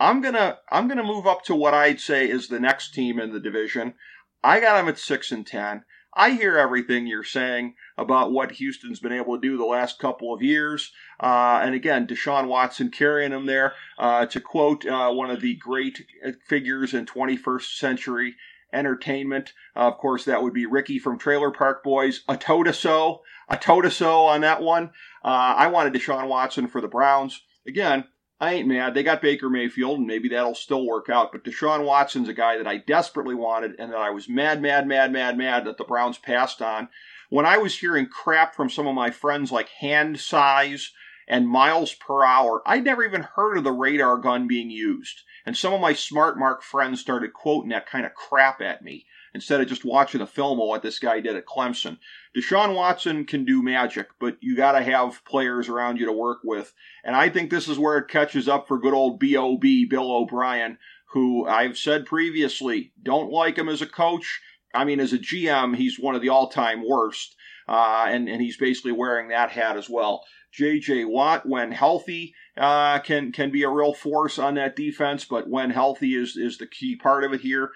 I'm 0.00 0.20
gonna 0.20 0.58
I'm 0.70 0.88
gonna 0.88 1.04
move 1.04 1.26
up 1.26 1.44
to 1.44 1.54
what 1.54 1.74
I'd 1.74 2.00
say 2.00 2.28
is 2.28 2.48
the 2.48 2.60
next 2.60 2.92
team 2.92 3.18
in 3.18 3.32
the 3.32 3.40
division. 3.40 3.94
I 4.42 4.60
got 4.60 4.76
them 4.76 4.88
at 4.88 4.98
six 4.98 5.30
and 5.30 5.46
ten. 5.46 5.84
I 6.14 6.30
hear 6.30 6.58
everything 6.58 7.06
you're 7.06 7.24
saying 7.24 7.74
about 7.96 8.32
what 8.32 8.52
Houston's 8.52 9.00
been 9.00 9.12
able 9.12 9.34
to 9.34 9.40
do 9.40 9.56
the 9.56 9.64
last 9.64 9.98
couple 9.98 10.34
of 10.34 10.42
years. 10.42 10.92
Uh, 11.18 11.60
and 11.62 11.74
again, 11.74 12.06
Deshaun 12.06 12.48
Watson 12.48 12.90
carrying 12.90 13.30
them 13.30 13.46
there. 13.46 13.74
Uh, 13.98 14.26
to 14.26 14.40
quote 14.40 14.84
uh, 14.84 15.10
one 15.10 15.30
of 15.30 15.40
the 15.40 15.54
great 15.56 16.02
figures 16.46 16.92
in 16.92 17.06
21st 17.06 17.78
century 17.78 18.36
entertainment, 18.72 19.52
uh, 19.76 19.88
of 19.88 19.98
course, 19.98 20.24
that 20.24 20.42
would 20.42 20.54
be 20.54 20.66
Ricky 20.66 20.98
from 20.98 21.18
Trailer 21.18 21.50
Park 21.50 21.82
Boys. 21.82 22.22
A 22.28 22.36
toe 22.36 22.70
so, 22.72 23.22
a 23.48 23.56
toe 23.56 23.88
so 23.88 24.26
on 24.26 24.40
that 24.42 24.62
one. 24.62 24.90
Uh, 25.24 25.54
I 25.56 25.66
wanted 25.68 25.92
Deshaun 25.92 26.28
Watson 26.28 26.66
for 26.66 26.80
the 26.80 26.88
Browns. 26.88 27.42
Again, 27.66 28.04
I 28.40 28.54
ain't 28.54 28.66
mad. 28.68 28.94
They 28.94 29.04
got 29.04 29.22
Baker 29.22 29.48
Mayfield, 29.48 29.98
and 29.98 30.06
maybe 30.06 30.28
that'll 30.28 30.56
still 30.56 30.84
work 30.84 31.08
out. 31.08 31.30
But 31.30 31.44
Deshaun 31.44 31.84
Watson's 31.84 32.28
a 32.28 32.34
guy 32.34 32.58
that 32.58 32.66
I 32.66 32.78
desperately 32.78 33.36
wanted, 33.36 33.76
and 33.78 33.92
that 33.92 34.00
I 34.00 34.10
was 34.10 34.28
mad, 34.28 34.60
mad, 34.60 34.88
mad, 34.88 35.12
mad, 35.12 35.38
mad 35.38 35.64
that 35.64 35.78
the 35.78 35.84
Browns 35.84 36.18
passed 36.18 36.60
on. 36.60 36.88
When 37.30 37.46
I 37.46 37.58
was 37.58 37.78
hearing 37.78 38.06
crap 38.06 38.54
from 38.54 38.68
some 38.68 38.88
of 38.88 38.96
my 38.96 39.10
friends 39.10 39.52
like 39.52 39.68
hand 39.68 40.18
size 40.18 40.90
and 41.28 41.48
miles 41.48 41.94
per 41.94 42.24
hour, 42.24 42.62
I'd 42.66 42.84
never 42.84 43.04
even 43.04 43.22
heard 43.22 43.56
of 43.58 43.64
the 43.64 43.72
radar 43.72 44.18
gun 44.18 44.46
being 44.46 44.70
used. 44.70 45.22
And 45.44 45.56
some 45.56 45.72
of 45.72 45.80
my 45.80 45.92
smart 45.92 46.38
mark 46.38 46.62
friends 46.62 47.00
started 47.00 47.32
quoting 47.32 47.70
that 47.70 47.86
kind 47.86 48.06
of 48.06 48.14
crap 48.14 48.60
at 48.60 48.82
me 48.82 49.06
instead 49.34 49.60
of 49.60 49.66
just 49.66 49.84
watching 49.84 50.20
a 50.20 50.26
film 50.26 50.60
of 50.60 50.68
what 50.68 50.82
this 50.82 50.98
guy 50.98 51.20
did 51.20 51.36
at 51.36 51.46
Clemson. 51.46 51.98
Deshaun 52.36 52.74
Watson 52.74 53.24
can 53.24 53.44
do 53.44 53.62
magic, 53.62 54.08
but 54.20 54.36
you 54.40 54.56
got 54.56 54.72
to 54.72 54.82
have 54.82 55.24
players 55.24 55.68
around 55.68 55.98
you 55.98 56.06
to 56.06 56.12
work 56.12 56.40
with. 56.44 56.72
And 57.02 57.16
I 57.16 57.28
think 57.28 57.50
this 57.50 57.68
is 57.68 57.78
where 57.78 57.98
it 57.98 58.08
catches 58.08 58.48
up 58.48 58.68
for 58.68 58.78
good 58.78 58.94
old 58.94 59.18
B.O.B. 59.18 59.86
Bill 59.86 60.10
O'Brien, 60.12 60.78
who 61.12 61.46
I've 61.46 61.78
said 61.78 62.06
previously, 62.06 62.92
don't 63.02 63.30
like 63.30 63.56
him 63.56 63.68
as 63.68 63.82
a 63.82 63.86
coach. 63.86 64.40
I 64.74 64.84
mean, 64.84 65.00
as 65.00 65.12
a 65.12 65.18
GM, 65.18 65.76
he's 65.76 65.98
one 65.98 66.14
of 66.14 66.22
the 66.22 66.30
all 66.30 66.48
time 66.48 66.82
worst. 66.86 67.36
Uh, 67.68 68.06
and, 68.08 68.28
and 68.28 68.42
he's 68.42 68.56
basically 68.56 68.92
wearing 68.92 69.28
that 69.28 69.50
hat 69.50 69.76
as 69.76 69.88
well. 69.88 70.24
J.J. 70.52 71.06
Watt, 71.06 71.48
when 71.48 71.72
healthy, 71.72 72.34
uh, 72.56 72.98
can 73.00 73.32
can 73.32 73.50
be 73.50 73.62
a 73.62 73.70
real 73.70 73.94
force 73.94 74.38
on 74.38 74.54
that 74.54 74.76
defense, 74.76 75.24
but 75.24 75.48
when 75.48 75.70
healthy 75.70 76.14
is 76.14 76.36
is 76.36 76.58
the 76.58 76.66
key 76.66 76.96
part 76.96 77.24
of 77.24 77.32
it 77.32 77.40
here. 77.40 77.70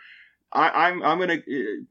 I, 0.52 0.88
I'm 0.88 1.02
I'm 1.02 1.18
gonna 1.18 1.38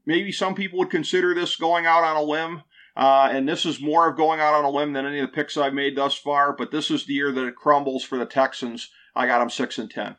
maybe 0.06 0.32
some 0.32 0.54
people 0.54 0.78
would 0.78 0.90
consider 0.90 1.34
this 1.34 1.56
going 1.56 1.86
out 1.86 2.04
on 2.04 2.16
a 2.16 2.22
limb, 2.22 2.62
uh, 2.96 3.28
and 3.30 3.48
this 3.48 3.66
is 3.66 3.80
more 3.80 4.08
of 4.08 4.16
going 4.16 4.40
out 4.40 4.54
on 4.54 4.64
a 4.64 4.70
limb 4.70 4.92
than 4.92 5.06
any 5.06 5.18
of 5.18 5.28
the 5.28 5.34
picks 5.34 5.56
I've 5.56 5.74
made 5.74 5.96
thus 5.96 6.14
far. 6.14 6.54
But 6.54 6.70
this 6.70 6.90
is 6.90 7.04
the 7.04 7.14
year 7.14 7.32
that 7.32 7.46
it 7.46 7.56
crumbles 7.56 8.04
for 8.04 8.16
the 8.16 8.26
Texans. 8.26 8.90
I 9.14 9.26
got 9.26 9.40
them 9.40 9.50
six 9.50 9.78
and 9.78 9.90
ten. 9.90 10.16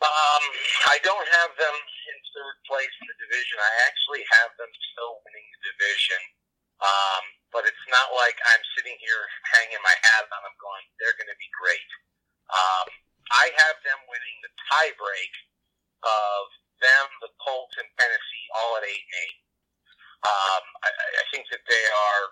Um, 0.00 0.44
I 0.88 0.96
don't 1.04 1.28
have 1.28 1.50
them 1.58 1.76
in 1.76 2.16
third 2.32 2.56
place 2.64 2.94
in 3.02 3.06
the 3.10 3.18
division. 3.26 3.58
I 3.60 3.72
actually 3.84 4.24
have 4.40 4.54
them 4.56 4.72
still 4.72 5.20
winning 5.26 5.48
the 5.50 5.60
division. 5.76 6.39
Um, 6.80 7.22
but 7.52 7.68
it's 7.68 7.86
not 7.92 8.14
like 8.16 8.38
I'm 8.40 8.64
sitting 8.78 8.96
here 9.02 9.22
hanging 9.52 9.82
my 9.84 9.92
hat 9.92 10.24
on 10.30 10.40
them 10.46 10.56
going, 10.56 10.86
they're 10.96 11.16
going 11.18 11.28
to 11.28 11.36
be 11.36 11.50
great. 11.52 11.90
Um, 12.50 12.86
I 13.30 13.52
have 13.52 13.76
them 13.84 14.00
winning 14.08 14.38
the 14.42 14.52
tiebreak 14.70 15.34
of 16.02 16.42
them, 16.80 17.06
the 17.20 17.30
Colts, 17.42 17.76
and 17.76 17.86
Tennessee 18.00 18.46
all 18.56 18.80
at 18.80 18.86
8 18.86 18.90
and 18.90 19.16
8. 20.24 20.30
Um, 20.30 20.64
I, 20.84 20.88
I 20.88 21.24
think 21.32 21.48
that 21.52 21.64
they 21.68 21.84
are, 21.84 22.24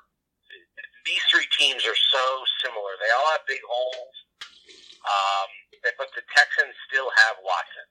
these 1.05 1.25
three 1.29 1.49
teams 1.57 1.85
are 1.85 2.01
so 2.13 2.27
similar. 2.65 2.97
They 3.01 3.13
all 3.13 3.29
have 3.37 3.45
big 3.45 3.63
holes. 3.65 4.17
Um, 5.09 5.51
but 5.97 6.11
the 6.13 6.25
Texans 6.35 6.75
still 6.91 7.09
have 7.27 7.41
Watson. 7.41 7.89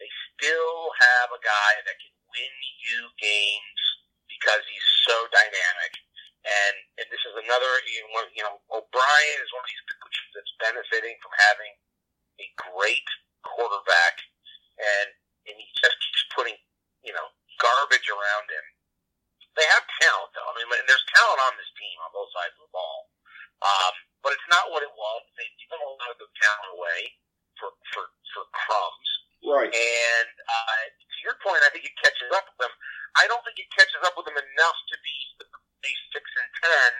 They 0.00 0.08
still 0.36 0.92
have 0.92 1.28
a 1.32 1.40
guy 1.40 1.72
that 1.84 1.96
can 2.00 2.14
win 2.32 2.54
you 2.84 3.00
games 3.20 3.80
because 4.28 4.62
he's 4.68 4.88
so 5.08 5.16
dynamic. 5.32 5.92
And 6.46 6.76
and 7.02 7.06
this 7.10 7.20
is 7.26 7.34
another 7.46 7.70
you 7.86 8.42
know, 8.42 8.58
O'Brien 8.74 9.38
is 9.40 9.50
one 9.54 9.62
of 9.62 9.70
these 9.70 9.86
coaches 9.86 10.26
that's 10.34 10.54
benefiting 10.58 11.16
from 11.22 11.32
having 11.48 11.72
a 12.42 12.46
great 12.58 13.06
quarterback, 13.46 14.20
and 14.76 15.08
and 15.46 15.54
he 15.54 15.66
just 15.78 15.96
keeps 16.02 16.22
putting 16.34 16.58
you 17.06 17.14
know 17.14 17.26
garbage 17.62 18.10
around 18.10 18.46
him. 18.50 18.66
They 19.56 19.64
have 19.72 19.86
talent 20.02 20.34
though. 20.36 20.48
I 20.50 20.52
mean, 20.58 20.68
and 20.68 20.88
there's 20.90 21.06
talent 21.14 21.40
on 21.46 21.54
this 21.56 21.70
team 21.78 21.96
on 22.04 22.12
both 22.12 22.28
sides 22.34 22.52
of 22.60 22.68
the 22.68 22.74
ball. 22.74 23.08
Um, 23.64 23.94
but 24.20 24.36
it's 24.36 24.50
not 24.52 24.68
what 24.68 24.84
it 24.84 24.92
was. 24.92 25.22
They've 25.38 25.56
given 25.56 25.80
a 25.80 25.90
lot 25.96 26.12
of 26.12 26.18
the 26.20 26.28
talent 26.36 26.76
away 26.76 27.00
for 27.56 27.72
for 27.94 28.04
for 28.36 28.44
crumbs. 28.52 29.10
Right. 29.46 29.70
And 29.70 30.34
uh, 30.42 30.82
to 30.90 31.16
your 31.22 31.38
point, 31.40 31.62
I 31.62 31.70
think 31.70 31.86
it 31.86 31.94
catches 32.02 32.28
up 32.34 32.50
with 32.50 32.66
them. 32.66 32.74
I 33.16 33.30
don't 33.30 33.40
think 33.46 33.56
it 33.62 33.70
catches 33.72 34.02
up 34.02 34.18
with 34.18 34.26
them 34.26 34.36
enough 34.36 34.78
to 34.92 34.96
be 35.00 35.16
a 35.40 35.92
six 36.10 36.24
and 36.36 36.50
ten. 36.60 36.90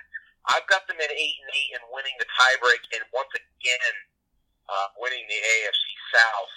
I've 0.55 0.67
got 0.71 0.87
them 0.87 0.97
at 1.03 1.11
eight 1.11 1.37
and 1.43 1.51
eight 1.51 1.71
and 1.75 1.83
winning 1.91 2.15
the 2.23 2.29
tiebreak 2.31 2.87
break, 2.87 2.95
and 2.95 3.03
once 3.11 3.33
again 3.35 3.95
uh, 4.71 4.89
winning 5.03 5.27
the 5.27 5.41
AFC 5.43 5.85
South. 6.15 6.55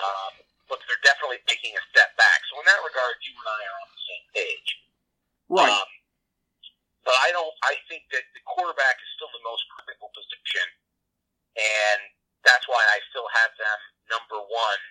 Um, 0.00 0.32
but 0.72 0.80
they're 0.86 1.02
definitely 1.02 1.42
taking 1.50 1.74
a 1.74 1.82
step 1.90 2.14
back. 2.16 2.40
So 2.48 2.62
in 2.62 2.66
that 2.70 2.80
regard, 2.80 3.18
you 3.26 3.34
and 3.34 3.48
I 3.50 3.60
are 3.66 3.78
on 3.84 3.90
the 3.90 4.02
same 4.06 4.26
page. 4.32 4.70
Right. 5.50 5.66
Um, 5.66 5.90
but 7.02 7.16
I 7.26 7.34
don't. 7.34 7.50
I 7.66 7.74
think 7.90 8.06
that 8.14 8.22
the 8.38 8.42
quarterback 8.46 8.96
is 9.02 9.10
still 9.18 9.32
the 9.34 9.42
most 9.42 9.66
critical 9.74 10.14
position, 10.14 10.66
and 11.58 12.00
that's 12.46 12.70
why 12.70 12.78
I 12.78 13.02
still 13.10 13.26
have 13.26 13.52
them 13.58 13.80
number 14.14 14.38
one 14.38 14.82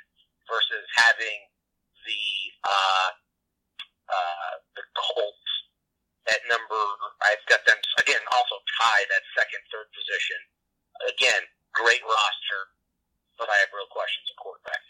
versus 0.52 0.84
having 1.00 1.48
the 2.04 2.26
uh, 2.68 3.10
uh, 4.12 4.54
the 4.76 4.84
Colts 5.00 5.52
at 6.28 6.44
number. 6.52 6.84
I've 7.24 7.46
got 7.48 7.64
them 7.64 7.80
again, 8.04 8.20
also 8.36 8.60
tied 8.84 9.10
at 9.16 9.24
second, 9.40 9.64
third 9.72 9.88
position. 9.96 10.40
Again, 11.08 11.48
great 11.72 12.04
roster, 12.04 12.62
but 13.40 13.48
I 13.48 13.56
have 13.64 13.72
real 13.72 13.88
questions 13.88 14.28
at 14.28 14.36
quarterback. 14.36 14.84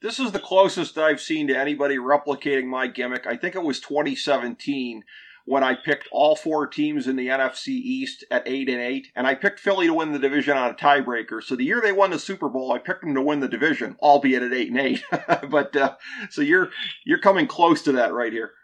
This 0.00 0.16
is 0.16 0.32
the 0.32 0.40
closest 0.56 0.96
I've 0.96 1.20
seen 1.20 1.48
to 1.48 1.54
anybody 1.54 1.98
replicating 1.98 2.64
my 2.64 2.86
gimmick. 2.86 3.26
I 3.26 3.36
think 3.36 3.54
it 3.54 3.62
was 3.62 3.78
2017 3.78 5.04
when 5.44 5.62
I 5.62 5.74
picked 5.76 6.08
all 6.10 6.34
four 6.34 6.66
teams 6.66 7.06
in 7.06 7.16
the 7.16 7.28
NFC 7.28 7.76
East 7.76 8.24
at 8.30 8.48
eight 8.48 8.70
and 8.70 8.80
eight, 8.80 9.12
and 9.14 9.26
I 9.26 9.34
picked 9.34 9.60
Philly 9.60 9.84
to 9.86 9.92
win 9.92 10.16
the 10.16 10.18
division 10.18 10.56
on 10.56 10.70
a 10.70 10.74
tiebreaker. 10.74 11.44
So 11.44 11.56
the 11.56 11.68
year 11.68 11.82
they 11.84 11.92
won 11.92 12.08
the 12.08 12.18
Super 12.18 12.48
Bowl, 12.48 12.72
I 12.72 12.78
picked 12.78 13.02
them 13.04 13.12
to 13.16 13.20
win 13.20 13.40
the 13.40 13.52
division, 13.52 14.00
albeit 14.00 14.42
at 14.42 14.56
eight 14.56 14.72
and 14.72 14.80
eight. 14.80 15.04
but 15.52 15.76
uh, 15.76 16.00
so 16.30 16.40
you're 16.40 16.70
you're 17.04 17.20
coming 17.20 17.46
close 17.46 17.82
to 17.82 17.92
that 17.92 18.16
right 18.16 18.32
here. 18.32 18.56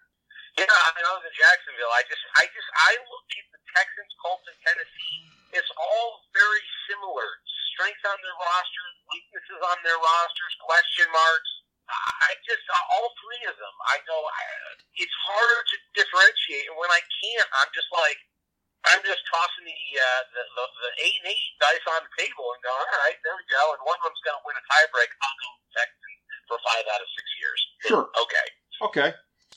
Yeah, 0.57 0.65
I 0.65 0.91
mean, 0.97 1.05
I 1.05 1.13
was 1.13 1.29
in 1.29 1.37
Jacksonville. 1.37 1.93
I 1.93 2.09
just, 2.09 2.25
I 2.41 2.45
just, 2.49 2.71
I 2.73 2.93
look 3.05 3.29
at 3.37 3.47
the 3.53 3.61
Texans, 3.77 4.13
Colts, 4.17 4.49
and 4.49 4.57
Tennessee. 4.65 5.29
It's 5.61 5.73
all 5.77 6.25
very 6.33 6.65
similar. 6.89 7.29
Strengths 7.77 8.05
on 8.09 8.17
their 8.25 8.37
rosters, 8.37 8.95
weaknesses 9.13 9.61
on 9.61 9.77
their 9.85 10.01
rosters, 10.01 10.53
question 10.65 11.09
marks. 11.13 11.52
I 11.93 12.31
just 12.49 12.65
all 12.97 13.13
three 13.21 13.45
of 13.49 13.57
them. 13.57 13.75
I 13.89 14.01
go. 14.09 14.17
I, 14.17 14.43
it's 14.97 15.17
harder 15.29 15.61
to 15.61 15.77
differentiate, 15.97 16.69
and 16.73 16.77
when 16.77 16.91
I 16.93 17.01
can't, 17.01 17.49
I'm 17.63 17.71
just 17.73 17.89
like, 17.93 18.19
I'm 18.93 19.03
just 19.05 19.23
tossing 19.29 19.69
the 19.69 19.79
uh, 20.01 20.23
the, 20.33 20.43
the 20.57 20.65
the 20.67 20.91
eight 21.05 21.17
and 21.23 21.29
eight 21.31 21.51
dice 21.61 21.87
on 21.93 22.03
the 22.03 22.13
table 22.19 22.47
and 22.53 22.61
go, 22.65 22.73
all 22.73 23.01
right, 23.07 23.19
there 23.23 23.37
we 23.37 23.47
go. 23.53 23.63
And 23.77 23.81
one 23.85 23.97
of 24.01 24.11
them's 24.11 24.23
going 24.25 24.37
to 24.37 24.45
win 24.45 24.57
a 24.59 24.65
tiebreak. 24.67 25.11
I'll 25.21 25.39
go 25.39 25.51
Texans 25.77 26.21
for 26.51 26.59
five 26.65 26.85
out 26.91 27.01
of 27.01 27.09
six 27.15 27.27
years. 27.39 27.61
Sure. 27.87 28.05
Okay. 28.19 28.47
Okay. 28.83 29.11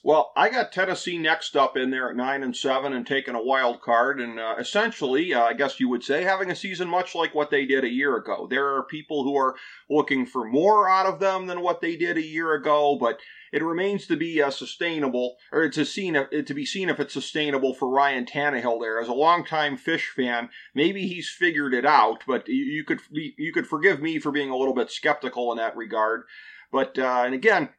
Well, 0.05 0.33
I 0.35 0.49
got 0.49 0.71
Tennessee 0.71 1.17
next 1.17 1.57
up 1.57 1.75
in 1.75 1.89
there 1.89 2.11
at 2.11 2.15
nine 2.15 2.43
and 2.43 2.55
seven 2.55 2.93
and 2.93 3.07
taking 3.07 3.33
a 3.33 3.41
wild 3.41 3.81
card, 3.81 4.21
and 4.21 4.39
uh, 4.39 4.53
essentially, 4.59 5.33
uh, 5.33 5.41
I 5.41 5.53
guess 5.53 5.79
you 5.79 5.89
would 5.89 6.03
say, 6.03 6.21
having 6.23 6.51
a 6.51 6.55
season 6.55 6.87
much 6.87 7.15
like 7.15 7.33
what 7.33 7.49
they 7.49 7.65
did 7.65 7.83
a 7.83 7.89
year 7.89 8.15
ago. 8.15 8.45
There 8.47 8.75
are 8.75 8.83
people 8.83 9.23
who 9.23 9.35
are 9.35 9.55
looking 9.89 10.27
for 10.27 10.45
more 10.45 10.87
out 10.87 11.07
of 11.07 11.19
them 11.19 11.47
than 11.47 11.61
what 11.61 11.81
they 11.81 11.95
did 11.95 12.17
a 12.17 12.23
year 12.23 12.53
ago, 12.53 12.99
but 13.01 13.19
it 13.51 13.63
remains 13.63 14.05
to 14.05 14.15
be 14.15 14.43
uh, 14.43 14.51
sustainable, 14.51 15.37
or 15.51 15.69
to 15.69 15.83
seen 15.83 16.13
to 16.13 16.53
be 16.53 16.67
seen 16.67 16.89
if 16.89 16.99
it's 16.99 17.13
sustainable 17.13 17.73
for 17.73 17.89
Ryan 17.89 18.27
Tannehill. 18.27 18.79
There, 18.79 19.01
as 19.01 19.07
a 19.07 19.13
longtime 19.13 19.75
Fish 19.75 20.13
fan, 20.15 20.49
maybe 20.75 21.07
he's 21.07 21.29
figured 21.29 21.73
it 21.73 21.83
out, 21.83 22.23
but 22.27 22.47
you, 22.47 22.63
you 22.63 22.83
could 22.83 22.99
you 23.09 23.51
could 23.51 23.65
forgive 23.65 23.99
me 24.03 24.19
for 24.19 24.31
being 24.31 24.51
a 24.51 24.55
little 24.55 24.75
bit 24.75 24.91
skeptical 24.91 25.51
in 25.51 25.57
that 25.57 25.75
regard. 25.75 26.25
But 26.71 26.99
uh, 26.99 27.23
and 27.25 27.33
again, 27.33 27.69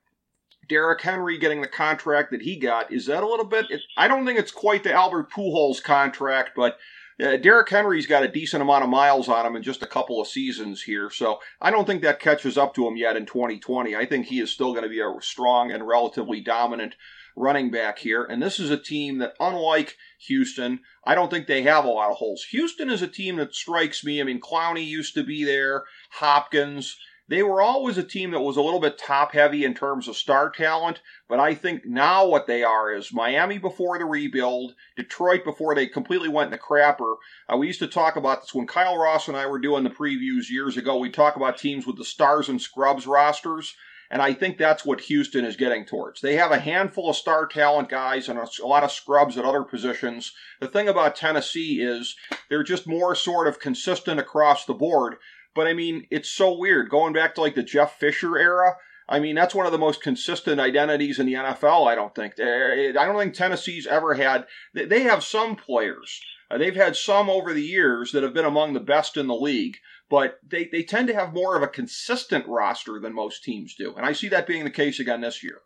Derrick 0.69 1.01
Henry 1.01 1.39
getting 1.39 1.61
the 1.61 1.69
contract 1.69 2.31
that 2.31 2.43
he 2.43 2.57
got, 2.57 2.93
is 2.93 3.07
that 3.07 3.23
a 3.23 3.29
little 3.29 3.45
bit? 3.45 3.67
I 3.97 4.09
don't 4.09 4.27
think 4.27 4.39
it's 4.39 4.51
quite 4.51 4.83
the 4.85 4.93
Albert 4.93 5.31
Pujols 5.31 5.83
contract, 5.83 6.51
but 6.57 6.79
uh, 7.19 7.37
Derrick 7.37 7.71
Henry's 7.71 8.07
got 8.07 8.25
a 8.25 8.29
decent 8.29 8.63
amount 8.63 8.85
of 8.85 8.91
miles 8.91 9.29
on 9.29 9.47
him 9.47 9.57
in 9.57 9.63
just 9.63 9.83
a 9.83 9.87
couple 9.87 10.21
of 10.21 10.29
seasons 10.29 10.83
here, 10.83 11.09
so 11.11 11.39
I 11.61 11.71
don't 11.71 11.87
think 11.87 12.03
that 12.03 12.21
catches 12.21 12.59
up 12.59 12.75
to 12.75 12.87
him 12.87 12.97
yet 12.97 13.17
in 13.17 13.25
2020. 13.25 13.97
I 13.97 14.05
think 14.05 14.27
he 14.27 14.41
is 14.41 14.51
still 14.51 14.73
going 14.73 14.83
to 14.83 14.91
be 14.91 15.01
a 15.01 15.13
strong 15.21 15.73
and 15.73 15.87
relatively 15.87 16.41
dominant 16.41 16.95
running 17.35 17.71
back 17.71 17.99
here. 17.99 18.25
And 18.25 18.43
this 18.43 18.59
is 18.59 18.71
a 18.71 18.79
team 18.79 19.19
that, 19.19 19.35
unlike 19.39 19.97
Houston, 20.27 20.81
I 21.05 21.15
don't 21.15 21.31
think 21.31 21.47
they 21.47 21.63
have 21.63 21.85
a 21.85 21.91
lot 21.91 22.11
of 22.11 22.17
holes. 22.17 22.45
Houston 22.51 22.91
is 22.91 23.03
a 23.03 23.09
team 23.09 23.37
that 23.37 23.55
strikes 23.55 24.05
me. 24.05 24.21
I 24.21 24.25
mean, 24.25 24.41
Clowney 24.41 24.87
used 24.87 25.15
to 25.15 25.23
be 25.23 25.45
there, 25.45 25.85
Hopkins. 26.13 26.99
They 27.29 27.43
were 27.43 27.61
always 27.61 27.99
a 27.99 28.05
team 28.05 28.31
that 28.31 28.41
was 28.41 28.57
a 28.57 28.63
little 28.63 28.79
bit 28.79 28.99
top 28.99 29.33
heavy 29.33 29.65
in 29.65 29.75
terms 29.75 30.07
of 30.07 30.17
star 30.17 30.49
talent, 30.49 31.01
but 31.29 31.41
I 31.41 31.55
think 31.55 31.85
now 31.85 32.25
what 32.27 32.47
they 32.47 32.63
are 32.63 32.93
is 32.93 33.13
Miami 33.13 33.59
before 33.59 33.99
the 33.99 34.05
rebuild, 34.05 34.77
Detroit 34.97 35.43
before 35.45 35.75
they 35.75 35.89
completely 35.89 36.29
went 36.29 36.47
in 36.47 36.53
the 36.53 36.59
crapper. 36.59 37.17
Uh, 37.53 37.57
we 37.57 37.67
used 37.67 37.81
to 37.81 37.89
talk 37.89 38.15
about 38.15 38.43
this 38.43 38.55
when 38.55 38.69
Kyle 38.69 38.97
Ross 38.97 39.27
and 39.27 39.37
I 39.37 39.47
were 39.47 39.59
doing 39.59 39.83
the 39.83 39.91
previews 39.91 40.51
years 40.51 40.77
ago. 40.77 40.99
We 40.99 41.11
talk 41.11 41.35
about 41.35 41.59
teams 41.59 41.85
with 41.85 41.97
the 41.97 42.05
stars 42.05 42.49
and 42.49 42.63
scrubs 42.63 43.09
rosters. 43.09 43.75
And 44.11 44.23
I 44.23 44.35
think 44.35 44.57
that's 44.57 44.85
what 44.85 45.01
Houston 45.03 45.45
is 45.45 45.57
getting 45.57 45.85
towards. 45.85 46.21
They 46.21 46.37
have 46.37 46.53
a 46.53 46.61
handful 46.61 47.11
of 47.11 47.17
star 47.17 47.47
talent 47.47 47.89
guys 47.89 48.29
and 48.29 48.39
a, 48.39 48.47
a, 48.63 48.67
lot 48.67 48.85
of 48.85 48.93
scrubs 48.93 49.37
at 49.37 49.45
other 49.45 49.65
positions. 49.65 50.33
The 50.61 50.69
thing 50.69 50.89
about 50.89 51.17
Tennessee 51.17 51.81
is 51.81 52.15
they're 52.49 52.63
just 52.63 52.87
more 52.87 53.17
sort 53.17 53.49
of 53.49 53.59
consistent 53.59 54.21
across 54.21 54.65
the 54.65 54.75
board. 54.75 55.17
But 55.57 55.67
I 55.67 55.73
mean, 55.73 56.07
it's 56.11 56.31
so 56.31 56.57
weird 56.57 56.91
going 56.91 57.15
back 57.15 57.35
to 57.35 57.41
like 57.41 57.55
the 57.55 57.63
Jeff 57.63 57.99
Fisher 57.99 58.39
era. 58.39 58.77
I 59.09 59.21
mean, 59.21 59.35
that's 59.35 59.55
one 59.55 59.67
of 59.67 59.73
the 59.73 59.79
most 59.79 60.03
consistent 60.03 60.61
identities 60.61 61.19
in 61.19 61.27
the 61.27 61.35
NFL. 61.35 61.89
I 61.89 61.95
don't 61.95 62.15
think. 62.15 62.35
I 62.39 62.93
don't 62.93 63.19
think 63.19 63.35
Tennessee's 63.35 63.87
ever 63.87 64.15
had. 64.15 64.47
They 64.75 65.03
have 65.05 65.25
some 65.25 65.57
players. 65.57 66.21
Uh, 66.51 66.59
they've 66.59 66.77
had 66.77 66.95
some 66.95 67.29
over 67.31 67.53
the 67.53 67.63
years 67.63 68.13
that 68.13 68.23
have 68.23 68.35
been 68.35 68.45
among 68.45 68.75
the 68.75 68.81
best 68.81 69.17
in 69.17 69.27
the 69.27 69.35
league, 69.35 69.79
but 70.09 70.39
they, 70.47 70.69
they 70.71 70.83
tend 70.83 71.09
to 71.09 71.15
have 71.15 71.35
more 71.35 71.57
of 71.57 71.63
a 71.63 71.69
consistent 71.69 72.47
roster 72.47 73.01
than 73.01 73.13
most 73.13 73.43
teams 73.43 73.75
do, 73.75 73.95
and 73.97 74.07
I 74.07 74.13
see 74.13 74.29
that 74.29 74.47
being 74.47 74.63
the 74.63 74.71
case 74.71 75.01
again 75.01 75.23
this 75.23 75.43
year. 75.43 75.63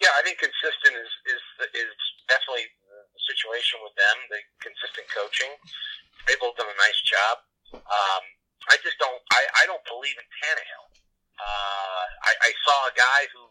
Yeah, 0.00 0.12
I 0.18 0.22
think 0.22 0.38
consistent 0.38 0.92
is 0.92 1.08
is 1.32 1.42
is 1.72 1.96
definitely 2.28 2.68
the 2.84 3.22
situation 3.32 3.80
with 3.80 3.96
them. 3.96 4.16
The 4.28 4.40
consistent 4.60 5.08
coaching, 5.08 5.56
they've 6.28 6.40
both 6.40 6.56
done 6.60 6.68
a 6.68 6.76
nice 6.76 7.00
job. 7.08 7.34
Um, 7.72 8.24
I 8.68 8.76
just 8.84 8.96
don't. 9.00 9.20
I, 9.32 9.42
I 9.60 9.68
don't 9.68 9.82
believe 9.88 10.16
in 10.16 10.28
Tannehill. 10.40 10.86
Uh, 11.38 12.04
I, 12.24 12.32
I 12.48 12.50
saw 12.66 12.78
a 12.88 12.94
guy 12.94 13.20
who 13.32 13.44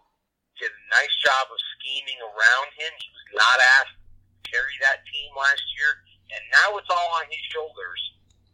did 0.62 0.69
a 0.74 0.83
nice 0.93 1.13
job 1.24 1.50
of 1.50 1.59
scheming 1.77 2.19
around 2.21 2.69
him. 2.77 2.91
He 2.97 3.09
was 3.09 3.27
not 3.38 3.57
asked 3.79 3.97
to 3.97 4.38
carry 4.50 4.75
that 4.86 5.05
team 5.09 5.29
last 5.33 5.63
year, 5.77 5.91
and 6.33 6.41
now 6.53 6.77
it's 6.77 6.89
all 6.89 7.12
on 7.17 7.25
his 7.29 7.41
shoulders 7.53 8.01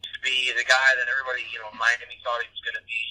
to 0.03 0.17
be 0.21 0.51
the 0.53 0.67
guy 0.67 0.89
that 0.99 1.07
everybody, 1.09 1.47
you 1.49 1.59
know, 1.59 1.71
Miami 1.75 2.19
thought 2.21 2.43
he 2.43 2.51
was 2.51 2.63
going 2.63 2.79
to 2.79 2.85
be. 2.85 3.03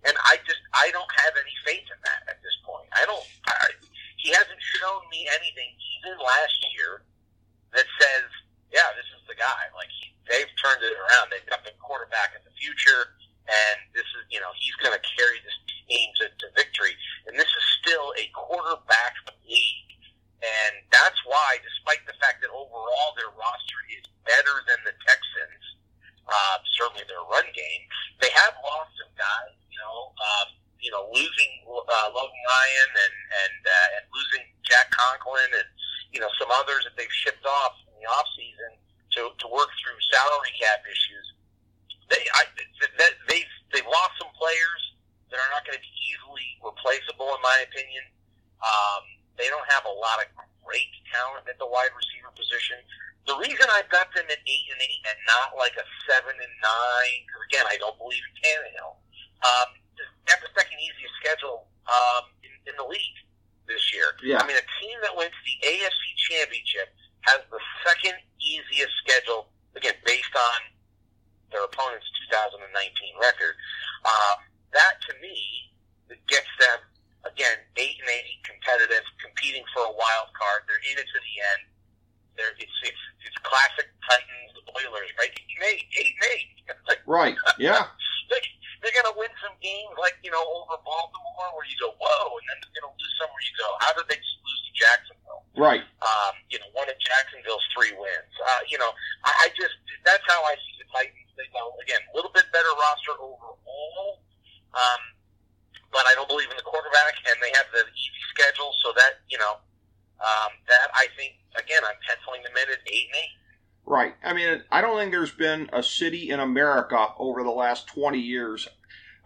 And 0.00 0.16
I 0.24 0.40
just, 0.48 0.60
I 0.72 0.88
don't 0.96 1.12
have 1.28 1.36
any 1.36 1.52
faith 1.68 1.84
in 1.84 2.00
that 2.08 2.24
at 2.24 2.40
this 2.40 2.56
point. 2.64 2.88
I 2.96 3.04
don't. 3.04 3.20
I, 3.44 3.76
he 4.16 4.32
hasn't 4.32 4.60
shown 4.80 5.04
me 5.12 5.28
anything, 5.28 5.76
even 6.00 6.16
last 6.20 6.56
year, 6.72 7.04
that 7.76 7.84
says, 8.00 8.28
yeah, 8.72 8.88
this 8.96 9.08
is 9.12 9.22
the 9.28 9.36
guy. 9.36 9.68
Like 9.76 9.92
he, 9.92 10.09
they've 10.28 10.52
turned 10.60 10.82
it 10.82 10.94
around. 10.96 11.30
They've 11.30 11.46
got 11.48 11.64
the 11.64 11.72
quarterback 11.80 12.36
in 12.36 12.42
the 12.44 12.54
future, 12.58 13.16
and 13.48 13.76
this 13.96 14.06
is, 14.18 14.22
you 14.28 14.40
know, 14.42 14.52
he's 14.58 14.76
going 14.82 14.92
to 14.92 15.02
carry 15.02 15.38
this 15.42 15.56
team 15.88 16.08
to, 16.22 16.24
to 16.28 16.46
victory. 16.54 16.94
And 17.26 17.38
this 17.38 17.48
is 17.48 17.64
still 17.82 18.12
a 18.18 18.26
quarterback 18.36 19.16
league. 19.46 19.90
And 20.40 20.80
that's 20.88 21.20
why, 21.28 21.60
despite 21.60 22.00
the 22.08 22.16
fact 22.16 22.40
that 22.40 22.48
overall 22.48 23.12
their 23.12 23.28
roster 23.36 23.80
is 23.92 24.04
better 24.24 24.64
than 24.64 24.80
the 24.88 24.96
Texans, 25.04 25.64
uh, 26.24 26.56
certainly 26.80 27.04
their 27.10 27.20
run 27.28 27.44
game, 27.52 27.82
they 28.24 28.32
have 28.32 28.56
lost 28.64 28.94
some 28.96 29.12
guys, 29.20 29.52
you 29.68 29.76
know, 29.76 30.16
um, 30.16 30.48
you 30.80 30.88
know, 30.88 31.04
losing 31.12 31.52
uh, 31.68 32.08
Logan 32.08 32.40
Ryan 32.40 32.90
and 33.04 33.16
and 33.44 33.60
uh, 33.68 33.96
and 34.00 34.04
losing 34.16 34.48
Jack 34.64 34.88
Conklin 34.96 35.52
and 35.60 35.68
you 36.08 36.24
know 36.24 36.32
some 36.40 36.48
others 36.56 36.88
that 36.88 36.96
they've 36.96 37.12
shipped 37.12 37.44
off 37.44 37.76
in 37.84 38.00
the 38.00 38.08
off 38.08 38.24
season 38.32 38.80
to, 39.12 39.28
to 39.42 39.46
work 39.50 39.68
salary 40.10 40.52
cap 40.58 40.82
issues. 40.86 41.26
They 42.10 42.22
I, 42.34 42.42
they 42.58 42.66
they've 43.30 43.52
they've 43.72 43.86
lost 43.86 44.18
some 44.18 44.30
players 44.34 44.82
that 45.30 45.38
are 45.38 45.50
not 45.54 45.62
going 45.62 45.78
to 45.78 45.84
be 45.84 45.94
easily 46.10 46.58
replaceable, 46.58 47.30
in 47.38 47.40
my 47.42 47.62
opinion. 47.62 48.02
Um, 48.60 49.02
they 49.38 49.46
don't 49.46 49.64
have 49.70 49.86
a 49.86 49.94
lot 49.94 50.20
of 50.20 50.26
great 50.66 50.90
talent 51.08 51.46
at 51.46 51.56
the 51.62 51.66
wide 51.66 51.94
receiver 51.94 52.34
position. 52.34 52.82
The 53.30 53.38
reason 53.38 53.62
I've 53.70 53.88
got 53.88 54.10
them 54.10 54.26
at 54.26 54.40
eight 54.42 54.66
and 54.74 54.80
eight 54.82 55.02
and 55.06 55.18
not 55.30 55.54
like 55.54 55.78
a 55.78 55.86
seven 56.10 56.34
and 56.34 56.54
nine, 56.58 57.18
because 57.24 57.42
again, 57.46 57.66
I 57.70 57.78
don't 57.78 57.94
believe 57.94 58.22
in 58.26 58.34
Tannehill. 58.42 58.98
Um, 59.40 59.68
they 59.94 60.34
have 60.34 60.42
the 60.42 60.52
second 60.52 60.82
easiest 60.82 61.14
schedule 61.22 61.70
um, 61.86 62.34
in, 62.42 62.52
in 62.68 62.74
the 62.74 62.86
league 62.86 63.18
this 63.70 63.94
year. 63.94 64.18
Yeah. 64.24 64.42
I 64.42 64.44
mean, 64.48 64.58
a 64.58 64.68
team 64.82 64.96
that 65.06 65.14
went 65.14 65.30
to 65.30 65.42
the 65.46 65.56
AFC 65.62 66.04
Championship 66.32 66.90
has 67.28 67.40
the 67.52 67.60
second 67.86 68.18
easiest 68.40 68.92
schedule, 69.04 69.46
again, 69.76 69.94
based 70.06 70.34
on 70.34 70.60
their 71.52 71.64
opponent's 71.66 72.06
2019 72.30 72.62
record. 73.18 73.54
Uh, 74.06 74.34
that, 74.72 75.02
to 75.10 75.12
me, 75.18 75.34
gets 76.30 76.46
them, 76.62 76.78
again, 77.26 77.58
8 77.74 77.82
and 77.90 78.10
8 78.10 78.46
competitive, 78.46 79.02
competing 79.18 79.66
for 79.74 79.82
a 79.90 79.92
wild 79.94 80.30
card. 80.38 80.62
They're 80.70 80.82
in 80.86 80.98
it 80.98 81.06
to 81.10 81.18
the 81.18 81.34
end. 81.54 81.62
There, 82.38 82.54
it's, 82.62 82.70
it's 82.86 83.02
it's 83.26 83.38
classic 83.42 83.90
Titans 84.06 84.54
Oilers, 84.78 85.10
right? 85.18 85.34
Eight 85.34 85.50
and 85.58 85.66
eight, 85.66 85.86
eight 85.98 86.14
and 86.14 86.26
eight. 86.30 86.48
Like, 86.86 87.02
Right. 87.10 87.34
Yeah. 87.58 87.90
they, 88.30 88.38
they're 88.80 88.94
going 88.94 89.10
to 89.10 89.18
win 89.18 89.28
some 89.42 89.52
games 89.58 89.92
like, 89.98 90.14
you 90.22 90.30
know, 90.30 90.40
over 90.40 90.78
Baltimore 90.86 91.50
where 91.58 91.66
you 91.66 91.74
go, 91.82 91.90
whoa, 91.98 92.38
and 92.38 92.46
then 92.48 92.56
they're 92.62 92.74
going 92.80 92.86
to 92.88 92.94
lose 92.94 93.14
some 93.18 93.28
where 93.34 93.42
you 93.44 93.54
go, 93.58 93.68
how 93.82 93.90
did 93.98 94.06
they 94.06 94.16
just 94.16 94.38
lose 94.46 94.60
to 94.70 94.72
Jacksonville? 94.78 95.42
Right. 95.58 95.82
Um, 96.00 96.34
you 96.48 96.62
know, 96.62 96.70
one 96.72 96.86
of 96.88 96.96
Jacksonville's 97.02 97.66
three 97.74 97.92
wins. 97.92 98.32
Uh, 98.38 98.62
you 98.70 98.78
know, 98.78 98.94
I, 99.26 99.30
I 99.44 99.46
just, 99.58 99.74
that's 100.06 100.22
how 100.30 100.40
I 100.46 100.54
see 100.56 100.74
the 100.80 100.86
Titans. 100.94 101.28
They 101.36 101.50
go, 101.52 101.74
again, 101.82 102.00
a 102.00 102.12
little 102.16 102.32
bit 102.32 102.46
better 102.54 102.72
roster 102.78 103.16
overall, 103.20 104.22
um, 104.76 105.02
but 105.92 106.04
I 106.06 106.14
don't 106.14 106.28
believe 106.28 106.48
in 106.52 106.56
the 106.56 106.64
quarterback, 106.64 107.16
and 107.26 107.36
they 107.42 107.50
have 107.56 107.66
the 107.74 107.84
easy 107.90 108.22
schedule, 108.32 108.70
so 108.84 108.92
that, 108.96 109.24
you 109.28 109.38
know, 109.40 109.58
um, 110.20 110.52
that 110.68 110.88
I 110.94 111.08
think, 111.16 111.40
again, 111.56 111.80
I'm 111.84 111.96
penciling 112.04 112.44
them 112.44 112.52
in 112.54 112.68
at 112.76 112.80
8 112.84 112.92
and 112.92 113.16
8. 113.16 113.88
Right. 113.88 114.14
I 114.22 114.32
mean, 114.36 114.62
I 114.70 114.80
don't 114.80 114.96
think 115.00 115.09
there's 115.20 115.30
been 115.30 115.68
a 115.70 115.82
city 115.82 116.30
in 116.30 116.40
America 116.40 117.08
over 117.18 117.42
the 117.42 117.50
last 117.50 117.86
20 117.88 118.18
years, 118.18 118.66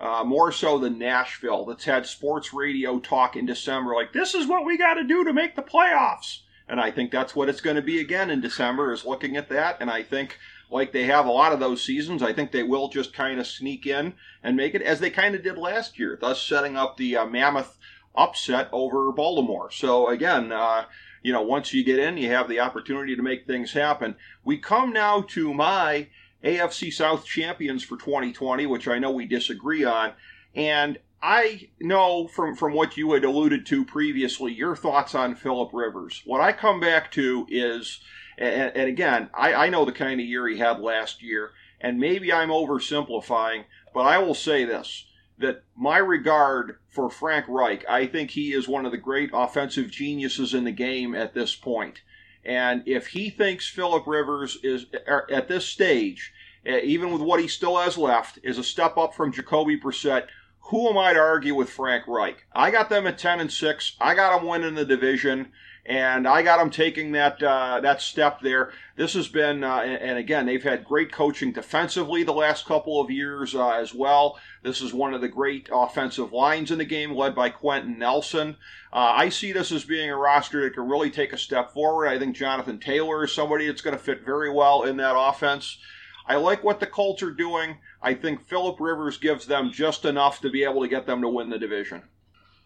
uh, 0.01 0.25
more 0.25 0.51
so 0.51 0.77
than 0.77 0.99
Nashville, 0.99 1.65
that's 1.65 1.85
had 1.85 2.05
sports 2.05 2.53
radio 2.53 2.99
talk 2.99 3.37
in 3.37 3.47
December 3.47 3.95
like, 3.95 4.13
this 4.13 4.35
is 4.35 4.49
what 4.49 4.65
we 4.65 4.77
got 4.77 4.95
to 4.95 5.05
do 5.05 5.23
to 5.23 5.33
make 5.33 5.55
the 5.55 5.63
playoffs. 5.63 6.41
And 6.69 6.81
I 6.81 6.91
think 6.91 7.13
that's 7.13 7.37
what 7.37 7.49
it's 7.49 7.61
going 7.61 7.77
to 7.77 7.83
be 7.83 8.01
again 8.01 8.29
in 8.29 8.41
December, 8.41 8.93
is 8.93 9.05
looking 9.05 9.37
at 9.37 9.51
that. 9.51 9.77
And 9.79 9.89
I 9.89 10.03
think, 10.03 10.37
like 10.69 10.91
they 10.91 11.05
have 11.05 11.27
a 11.27 11.31
lot 11.31 11.53
of 11.53 11.61
those 11.61 11.85
seasons, 11.85 12.25
I 12.25 12.33
think 12.33 12.51
they 12.51 12.65
will 12.65 12.89
just 12.89 13.13
kind 13.13 13.39
of 13.39 13.47
sneak 13.47 13.87
in 13.87 14.15
and 14.43 14.57
make 14.57 14.75
it 14.75 14.83
as 14.83 14.99
they 14.99 15.11
kind 15.11 15.37
of 15.37 15.45
did 15.45 15.57
last 15.57 15.97
year, 15.97 16.19
thus 16.21 16.43
setting 16.43 16.77
up 16.77 16.97
the 16.97 17.19
uh, 17.19 17.27
mammoth 17.27 17.79
upset 18.17 18.69
over 18.73 19.13
Baltimore. 19.13 19.71
So 19.71 20.09
again, 20.09 20.51
uh, 20.51 20.87
you 21.25 21.33
know, 21.33 21.43
once 21.43 21.73
you 21.73 21.83
get 21.83 21.99
in, 21.99 22.19
you 22.19 22.29
have 22.29 22.49
the 22.49 22.61
opportunity 22.61 23.17
to 23.17 23.23
make 23.23 23.47
things 23.47 23.73
happen. 23.73 24.15
We 24.45 24.59
come 24.59 24.93
now 24.93 25.23
to 25.29 25.55
my 25.55 26.09
AFC 26.45 26.93
South 26.93 27.25
champions 27.25 27.83
for 27.83 27.97
2020, 27.97 28.67
which 28.67 28.87
I 28.87 28.99
know 28.99 29.11
we 29.11 29.25
disagree 29.25 29.85
on. 29.85 30.13
And 30.55 30.99
I 31.23 31.71
know 31.81 32.29
from, 32.29 32.55
from 32.55 32.75
what 32.75 32.99
you 32.99 33.15
had 33.15 33.25
alluded 33.25 33.65
to 33.67 33.87
previously, 33.87 34.53
your 34.53 34.77
thoughts 34.77 35.15
on 35.15 35.35
Philip 35.35 35.71
Rivers. 35.73 36.21
What 36.27 36.43
I 36.43 36.53
come 36.53 36.79
back 36.79 37.11
to 37.13 37.47
is, 37.49 38.01
and, 38.37 38.77
and 38.77 38.89
again, 38.89 39.31
I, 39.33 39.55
I 39.55 39.69
know 39.71 39.87
the 39.87 39.93
kind 39.93 40.21
of 40.21 40.27
year 40.27 40.47
he 40.47 40.59
had 40.59 40.79
last 40.79 41.23
year, 41.23 41.53
and 41.81 41.99
maybe 41.99 42.35
I'm 42.35 42.51
oversimplifying, 42.51 43.65
but 43.95 44.03
I 44.03 44.19
will 44.19 44.35
say 44.35 44.67
this 44.67 45.07
that 45.39 45.65
my 45.77 45.99
regard 45.99 46.79
for 46.89 47.11
Frank 47.11 47.47
Reich, 47.49 47.85
I 47.89 48.07
think 48.07 48.31
he 48.31 48.53
is 48.53 48.69
one 48.69 48.87
of 48.87 48.93
the 48.93 48.99
great 48.99 49.31
offensive 49.33 49.91
geniuses 49.91 50.55
in 50.55 50.65
the 50.65 50.73
game 50.73 51.15
at 51.15 51.35
this 51.35 51.55
point. 51.55 52.03
And 52.45 52.83
if 52.87 53.09
he 53.09 53.31
thinks 53.31 53.69
Philip 53.69 54.07
Rivers 54.07 54.59
is 54.63 54.87
er, 55.09 55.27
at 55.31 55.49
this 55.49 55.67
stage, 55.67 56.33
eh, 56.67 56.81
even 56.85 57.11
with 57.11 57.23
what 57.23 57.41
he 57.41 57.49
still 57.49 57.79
has 57.79 57.99
left, 57.99 58.39
is 58.43 58.59
a 58.59 58.65
step 58.65 58.97
up 58.97 59.15
from 59.15 59.33
Jacoby 59.33 59.79
Brissett, 59.79 60.27
who 60.69 60.89
am 60.89 60.97
I 60.97 61.13
to 61.13 61.19
argue 61.19 61.55
with 61.55 61.71
Frank 61.71 62.07
Reich? 62.07 62.47
I 62.55 62.71
got 62.71 62.89
them 62.89 63.07
at 63.07 63.19
ten 63.19 63.41
and 63.41 63.53
six. 63.53 63.97
I 64.01 64.15
got 64.15 64.39
them 64.39 64.49
winning 64.49 64.75
the 64.75 64.85
division 64.85 65.53
and 65.87 66.27
I 66.27 66.43
got 66.43 66.59
them 66.59 66.71
taking 66.71 67.13
that 67.13 67.43
uh, 67.43 67.81
that 67.81 68.01
step 68.01 68.41
there. 68.41 68.73
This 68.97 69.13
has 69.15 69.29
been, 69.29 69.63
uh, 69.63 69.81
and 69.81 70.17
again, 70.19 70.47
they've 70.47 70.63
had 70.63 70.85
great 70.85 71.13
coaching 71.13 71.53
defensively 71.53 72.23
the 72.23 72.33
last 72.33 72.65
couple 72.65 73.01
of 73.01 73.11
years 73.11 73.55
uh, 73.55 73.71
as 73.71 73.93
well. 73.93 74.39
This 74.63 74.81
is 74.81 74.95
one 74.95 75.13
of 75.13 75.21
the 75.21 75.29
great 75.29 75.69
offensive 75.71 76.33
lines 76.33 76.71
in 76.71 76.79
the 76.79 76.85
game, 76.85 77.15
led 77.15 77.35
by 77.35 77.51
Quenton 77.51 77.99
Nelson. 77.99 78.57
Uh, 78.93 79.13
I 79.17 79.29
see 79.29 79.53
this 79.53 79.73
as 79.73 79.85
being 79.85 80.09
a 80.09 80.17
roster 80.17 80.63
that 80.63 80.75
can 80.75 80.89
really 80.89 81.11
take 81.11 81.33
a 81.33 81.39
step 81.39 81.73
forward. 81.75 82.07
I 82.07 82.19
think 82.19 82.37
Jonathan 82.37 82.79
Taylor 82.79 83.25
is 83.25 83.33
somebody 83.33 83.67
that's 83.67 83.83
going 83.83 83.97
to 83.97 84.03
fit 84.03 84.25
very 84.25 84.51
well 84.51 84.85
in 84.85 84.97
that 84.99 85.19
offense. 85.19 85.79
I 86.27 86.37
like 86.37 86.65
what 86.65 86.81
the 86.81 86.87
Colts 86.87 87.23
are 87.23 87.31
doing. 87.31 87.77
I 88.01 88.15
think 88.15 88.41
Philip 88.41 88.81
Rivers 88.81 89.19
gives 89.19 89.47
them 89.47 89.71
just 89.71 90.07
enough 90.07 90.41
to 90.41 90.51
be 90.51 90.65
able 90.65 90.81
to 90.81 90.89
get 90.89 91.07
them 91.07 91.21
to 91.21 91.29
win 91.29 91.51
the 91.51 91.59
division. 91.59 92.03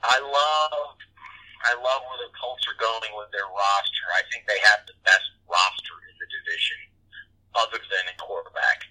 I 0.02 0.20
love 0.20 0.98
I 1.66 1.75
love 1.75 2.01
where 2.07 2.21
the 2.23 2.31
Colts 2.38 2.62
are 2.71 2.79
going 2.79 3.11
with 3.18 3.31
their 3.35 3.47
roster. 3.51 4.07
I 4.14 4.23
think 4.31 4.47
they 4.47 4.61
have 4.62 4.87
the 4.87 4.94
best 5.03 5.27
roster 5.51 5.97
in 6.07 6.14
the 6.23 6.29
division, 6.31 6.81
other 7.59 7.81
than 7.83 8.05
a 8.14 8.16
quarterback. 8.21 8.87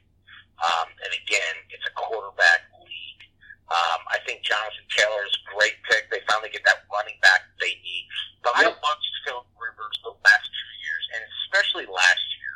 Um, 0.59 0.89
and 0.99 1.11
again, 1.23 1.55
it's 1.71 1.85
a 1.87 1.93
quarterback 1.95 2.67
league. 2.83 3.23
Um, 3.69 3.99
I 4.09 4.19
think 4.25 4.43
Jonathan 4.43 4.83
Taylor 4.91 5.23
is 5.27 5.35
a 5.37 5.43
great 5.53 5.77
pick. 5.87 6.09
They 6.11 6.23
finally 6.27 6.51
get 6.51 6.63
that 6.65 6.87
running 6.91 7.19
back 7.23 7.45
they 7.59 7.77
need. 7.83 8.05
But 8.43 8.55
I 8.55 8.63
watched 8.67 9.13
Philip 9.27 9.47
Rivers 9.59 9.97
the 10.03 10.15
last 10.15 10.47
two 10.47 10.71
years, 10.83 11.03
and 11.15 11.21
especially 11.43 11.85
last 11.87 12.27
year, 12.39 12.53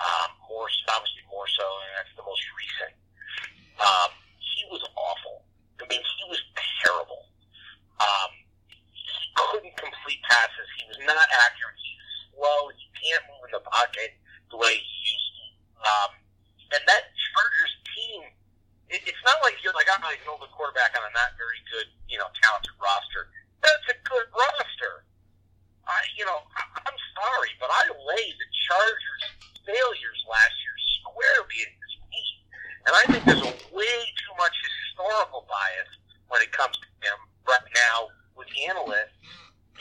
um, 0.00 0.28
more 0.48 0.68
obviously 0.92 1.24
more 1.28 1.48
so, 1.48 1.64
and 1.84 1.90
that's 2.00 2.14
the 2.16 2.24
most 2.24 2.42
recent. 2.56 2.92
Um, 3.76 4.10
he 4.40 4.64
was 4.72 4.82
awful. 4.96 5.44
I 5.80 5.84
mean, 5.88 6.00
he 6.00 6.24
was 6.32 6.40
terrible. 6.80 7.28
Um, 8.00 8.42
couldn't 9.52 9.76
complete 9.76 10.20
passes. 10.24 10.68
He 10.80 10.88
was 10.88 10.96
not 11.04 11.28
accurate. 11.28 11.76
He's 11.76 12.00
slow. 12.32 12.72
He 12.72 12.88
can't 12.96 13.24
move 13.28 13.44
in 13.48 13.52
the 13.52 13.64
pocket 13.68 14.16
the 14.48 14.56
way 14.56 14.80
he 14.80 14.96
used 15.12 15.32
to. 15.36 15.46
Um, 15.84 16.10
and 16.72 16.82
that 16.88 17.12
Chargers 17.12 17.74
team, 17.92 18.20
it, 18.88 19.04
it's 19.04 19.22
not 19.28 19.44
like 19.44 19.60
you're 19.60 19.76
like, 19.76 19.92
I'm 19.92 20.00
not 20.00 20.16
going 20.24 20.40
to 20.40 20.48
the 20.48 20.52
quarterback 20.56 20.96
on 20.96 21.04
a 21.04 21.12
not 21.12 21.36
very 21.36 21.60
good, 21.68 21.88
you 22.08 22.16
know, 22.16 22.32
talented 22.40 22.72
roster. 22.80 23.28
That's 23.60 23.86
a 23.92 23.96
good 24.08 24.26
roster. 24.32 25.04
I, 25.84 26.00
you 26.16 26.24
know, 26.24 26.40
I, 26.56 26.88
I'm 26.88 26.98
sorry, 27.12 27.52
but 27.60 27.68
I 27.68 27.92
lay 27.92 28.26
the 28.32 28.48
Chargers' 28.72 29.28
failures 29.68 30.20
last 30.24 30.56
year 30.64 30.76
squarely 31.04 31.58
in 31.60 31.70
his 31.76 31.92
feet. 32.08 32.38
And 32.88 32.92
I 32.96 33.02
think 33.12 33.20
there's 33.28 33.46
a 33.52 33.54
way 33.76 33.96
too 34.16 34.34
much 34.40 34.56
historical 34.64 35.44
bias 35.44 35.92
when 36.32 36.40
it 36.40 36.56
comes 36.56 36.72
to 36.80 36.88
him 37.04 37.18
right 37.44 37.68
now 37.76 38.08
with 38.32 38.48
analysts 38.64 39.12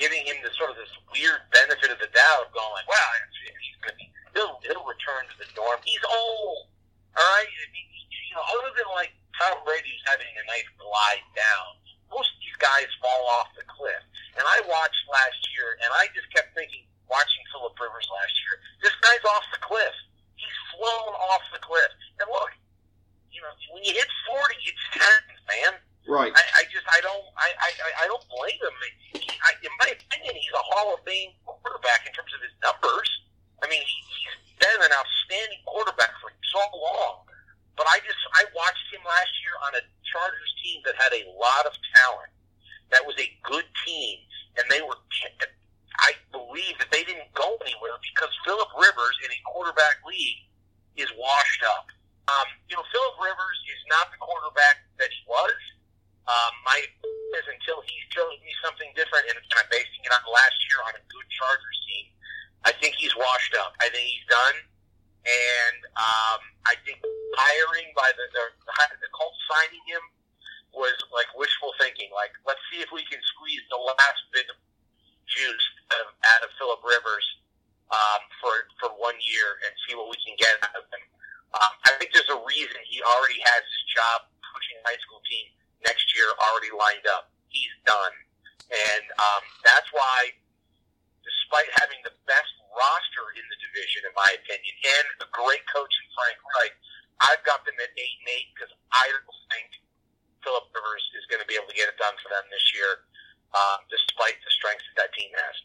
giving 0.01 0.25
him 0.25 0.41
the 0.41 0.49
sort 0.57 0.73
of 0.73 0.77
this 0.81 0.89
weird 1.13 1.45
benefit 1.53 1.93
of 1.93 2.01
the 2.01 2.09
doubt, 2.09 2.49
going 2.49 2.73
like, 2.73 2.89
"Wow, 2.89 3.09
he's 3.37 3.77
going 3.85 3.93
to 3.93 3.99
be 4.01 4.09
he'll 4.33 4.57
he'll 4.65 4.85
return 4.89 5.29
to 5.29 5.35
the 5.37 5.47
norm. 5.53 5.77
He's 5.85 6.01
old, 6.09 6.65
all 7.13 7.21
right. 7.21 7.49
You 8.09 8.33
know, 8.33 8.45
other 8.57 8.73
than 8.73 8.89
like 8.97 9.13
Tom 9.37 9.61
Brady's 9.61 10.01
having 10.09 10.31
a 10.41 10.45
nice 10.49 10.65
glide 10.81 11.25
down, 11.37 11.77
most 12.09 12.33
of 12.33 12.39
these 12.41 12.57
guys 12.57 12.89
fall 12.97 13.23
off 13.37 13.53
the 13.53 13.67
cliff. 13.69 14.01
And 14.39 14.43
I 14.47 14.63
watched 14.65 15.03
last 15.11 15.37
year, 15.53 15.77
and 15.85 15.91
I 15.93 16.07
just 16.15 16.31
kept 16.31 16.55
thinking, 16.55 16.87
watching 17.05 17.43
Philip 17.51 17.75
Rivers 17.75 18.07
last 18.07 18.33
year, 18.47 18.55
this 18.81 18.95
guy's 19.03 19.25
off 19.35 19.43
the 19.53 19.59
cliff. 19.59 19.95
He's 20.39 20.57
flown 20.73 21.13
off 21.29 21.43
the 21.53 21.61
cliff. 21.61 21.91
And 22.23 22.31
look, 22.31 22.55
you 23.29 23.43
know, 23.43 23.53
when 23.75 23.85
you 23.85 23.93
hit 23.93 24.09
forty, 24.25 24.57
it's 24.65 24.85
happens, 24.97 25.43
man. 25.45 25.77
Right. 26.09 26.33
I, 26.33 26.43
I 26.59 26.63
just 26.73 26.87
I 26.89 26.99
don't 27.05 27.25
I, 27.37 27.49
I, 27.61 27.69
I 28.03 28.05
don't 28.09 28.25
blame 28.25 28.57
him. 28.57 28.75
He, 29.13 29.21
I, 29.21 29.51
in 29.61 29.73
my 29.77 29.89
opinion, 29.93 30.33
he's 30.33 30.53
a 30.53 30.65
Hall 30.73 30.97
of 30.97 31.05
Fame 31.05 31.29
quarterback 31.45 32.09
in 32.09 32.11
terms 32.13 32.33
of 32.33 32.41
his 32.41 32.53
numbers. 32.65 33.09
I 33.61 33.69
mean, 33.69 33.85
he, 33.85 33.97
he's 34.09 34.57
been 34.57 34.81
an 34.81 34.93
outstanding 34.93 35.61
quarterback 35.69 36.17
for 36.17 36.33
so 36.49 36.61
long. 36.73 37.29
But 37.77 37.85
I 37.85 38.01
just 38.01 38.17
I 38.33 38.49
watched 38.53 38.87
him 38.89 39.00
last 39.11 39.33
year 39.43 39.55
on 39.67 39.71
a 39.75 39.83
Chargers 40.07 40.53
team 40.63 40.79
that 40.87 40.95
had 40.95 41.11
a 41.11 41.27
lot 41.35 41.67
of 41.67 41.75
talent. 41.99 42.31
That 42.95 43.03
was 43.03 43.15
a 43.19 43.27
good 43.43 43.67
team, 43.83 44.19
and 44.59 44.67
they 44.71 44.79
were. 44.83 44.95
I 46.01 46.17
believe 46.33 46.79
that 46.81 46.89
they 46.89 47.03
didn't 47.03 47.29
go 47.35 47.59
anywhere 47.61 47.99
because 48.01 48.31
Philip 48.47 48.71
Rivers 48.73 49.15
in 49.21 49.29
a 49.31 49.39
quarterback 49.45 50.01
league 50.07 50.43
is 50.97 51.07
washed 51.13 51.63
up. 51.67 51.87
Um, 52.31 52.47
you 52.71 52.75
know, 52.75 52.85
Philip 52.89 53.15
Rivers 53.21 53.59
is 53.69 53.81
not 53.91 54.09
the 54.09 54.19
quarterback 54.19 54.81
that 54.97 55.11
he 55.13 55.21
was. 55.27 55.59
Um, 56.25 56.53
my 56.63 56.79
is 56.79 57.47
until 57.47 57.79
he 57.87 57.95
shows 58.11 58.35
me 58.43 58.51
something 58.59 58.91
different, 58.95 59.23
and 59.31 59.39
I'm 59.39 59.69
basing 59.71 60.03
it 60.03 60.11
on 60.11 60.21
last 60.27 60.57
year 60.67 60.79
on 60.83 60.93
a 60.95 61.03
good 61.07 61.27
Chargers 61.31 61.79
team. 61.87 62.05
I 62.67 62.71
think 62.75 62.99
he's 62.99 63.15
washed 63.15 63.55
up. 63.55 63.73
I 63.79 63.87
think 63.89 64.03
he's 64.03 64.27
done, 64.27 64.57
and 65.25 65.79
um, 65.95 66.41
I 66.67 66.75
think 66.83 66.99
hiring 67.35 67.89
by 67.95 68.09
the 68.15 68.25
the, 68.31 68.45
the 68.99 69.11
Colts 69.15 69.39
signing 69.47 69.83
him 69.87 70.03
was 70.71 70.95
like 71.11 71.27
wishful 71.35 71.75
thinking. 71.79 72.11
Like, 72.15 72.31
let's 72.47 72.61
see 72.71 72.79
if 72.79 72.91
we 72.95 73.03
can 73.07 73.19
squeeze 73.35 73.63
the 73.67 73.79
last 73.79 74.21
bit 74.31 74.47
of 74.47 74.57
juice 75.27 75.67
out 75.91 76.01
of, 76.07 76.09
out 76.35 76.41
of 76.47 76.49
Philip 76.59 76.81
Rivers 76.83 77.27
um, 77.91 78.21
for 78.39 78.53
for 78.79 78.89
one 78.99 79.15
year 79.19 79.59
and 79.67 79.71
see 79.87 79.95
what 79.95 80.07
we 80.07 80.19
can 80.23 80.35
get 80.39 80.55
out 80.63 80.75
of 80.75 80.87
him. 80.91 81.03
Um, 81.51 81.73
I 81.83 81.99
think 81.99 82.15
there's 82.15 82.31
a 82.31 82.41
reason 82.47 82.79
he 82.87 83.03
already 83.03 83.39
has 83.43 83.63
his 83.67 83.83
job 83.91 84.31
coaching 84.39 84.79
high 84.87 84.99
school 85.03 85.19
team 85.27 85.51
next 85.83 86.07
year 86.15 86.31
already 86.39 86.71
lined 86.71 87.03
up. 87.11 87.31
He's 87.51 87.75
done. 87.83 88.15
And 88.71 89.05
um, 89.19 89.43
that's 89.67 89.91
why, 89.91 90.31
despite 91.27 91.67
having 91.83 91.99
the 92.07 92.15
best 92.23 92.53
roster 92.71 93.35
in 93.35 93.43
the 93.51 93.57
division, 93.59 94.07
in 94.07 94.13
my 94.15 94.31
opinion, 94.31 94.73
and 94.95 95.27
a 95.27 95.29
great 95.35 95.63
coach 95.67 95.91
in 95.91 96.07
Frank 96.15 96.39
Reich, 96.55 96.75
I've 97.21 97.43
got 97.45 97.61
them 97.65 97.77
at 97.77 97.93
8 97.93 98.01
and 98.01 98.29
8 98.29 98.57
because 98.57 98.71
I 98.89 99.05
don't 99.13 99.45
think 99.53 99.69
Philip 100.41 100.73
Rivers 100.73 101.05
is 101.17 101.25
going 101.29 101.41
to 101.41 101.49
be 101.49 101.53
able 101.53 101.69
to 101.69 101.77
get 101.77 101.85
it 101.85 101.97
done 102.01 102.17
for 102.17 102.33
them 102.33 102.45
this 102.49 102.65
year, 102.73 103.05
uh, 103.53 103.77
despite 103.89 104.41
the 104.41 104.51
strengths 104.51 104.85
that 104.93 105.05
that 105.05 105.13
team 105.13 105.29
has. 105.37 105.55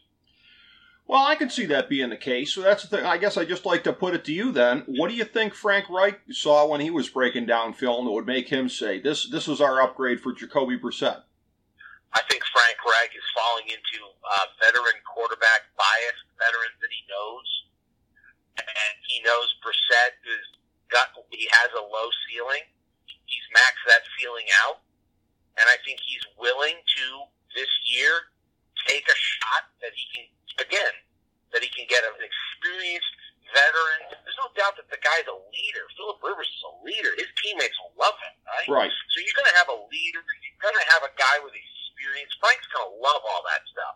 Well, 1.07 1.23
I 1.23 1.39
could 1.39 1.55
see 1.55 1.65
that 1.67 1.87
being 1.87 2.09
the 2.09 2.19
case. 2.19 2.53
So 2.53 2.61
that's 2.61 2.83
the 2.83 2.91
thing. 2.91 3.05
I 3.05 3.17
guess 3.17 3.37
I 3.37 3.45
just 3.45 3.65
like 3.65 3.83
to 3.85 3.93
put 3.93 4.13
it 4.13 4.25
to 4.25 4.33
you 4.33 4.51
then. 4.51 4.83
What 4.87 5.07
do 5.07 5.15
you 5.15 5.23
think 5.23 5.53
Frank 5.53 5.89
Reich 5.89 6.19
saw 6.31 6.67
when 6.67 6.81
he 6.81 6.91
was 6.91 7.07
breaking 7.07 7.45
down 7.45 7.73
film 7.73 8.05
that 8.05 8.11
would 8.11 8.27
make 8.27 8.49
him 8.49 8.67
say 8.67 8.99
this? 8.99 9.29
This 9.29 9.47
is 9.47 9.61
our 9.61 9.81
upgrade 9.81 10.19
for 10.19 10.33
Jacoby 10.35 10.77
Brissett. 10.77 11.23
I 12.11 12.21
think 12.27 12.43
Frank 12.51 12.77
Reich 12.83 13.15
is 13.15 13.23
falling 13.31 13.71
into 13.71 14.03
uh, 14.03 14.45
veteran 14.59 14.99
quarterback 15.07 15.71
bias, 15.79 16.19
veterans 16.35 16.75
that 16.83 16.91
he 16.91 17.03
knows, 17.07 17.47
and 18.59 18.95
he 19.07 19.23
knows 19.23 19.47
Brissett 19.63 20.19
is 20.27 20.56
got 20.91 21.11
he 21.31 21.47
has 21.51 21.69
a 21.75 21.83
low 21.83 22.07
ceiling. 22.27 22.63
He's 23.27 23.47
maxed 23.51 23.83
that 23.91 24.03
ceiling 24.15 24.47
out, 24.67 24.83
and 25.59 25.67
I 25.67 25.77
think 25.83 25.99
he's 26.03 26.23
willing 26.39 26.79
to 26.79 27.05
this 27.55 27.69
year 27.91 28.31
take 28.87 29.03
a 29.07 29.17
shot 29.17 29.67
that 29.83 29.91
he 29.95 30.03
can 30.15 30.25
again, 30.63 30.95
that 31.53 31.61
he 31.61 31.69
can 31.69 31.85
get 31.91 32.03
an 32.07 32.15
experienced 32.19 33.11
veteran. 33.51 34.15
There's 34.23 34.39
no 34.39 34.51
doubt 34.55 34.75
that 34.79 34.87
the 34.91 34.99
guy's 34.99 35.27
a 35.27 35.37
leader. 35.53 35.83
Philip 35.95 36.19
Rivers 36.23 36.49
is 36.49 36.63
a 36.67 36.73
leader. 36.83 37.11
His 37.15 37.29
teammates 37.39 37.75
will 37.79 37.95
love 37.95 38.17
him, 38.19 38.35
right? 38.47 38.87
Right. 38.87 38.93
So 39.13 39.23
you're 39.23 39.37
going 39.37 39.49
to 39.51 39.57
have 39.59 39.71
a 39.71 39.79
leader. 39.87 40.21
You're 40.23 40.63
going 40.63 40.77
to 40.77 40.87
have 40.97 41.03
a 41.07 41.13
guy 41.15 41.37
with 41.43 41.55
experience. 41.55 42.31
Frank's 42.39 42.67
going 42.71 42.87
to 42.87 42.95
love 42.99 43.21
all 43.23 43.43
that 43.47 43.63
stuff. 43.71 43.95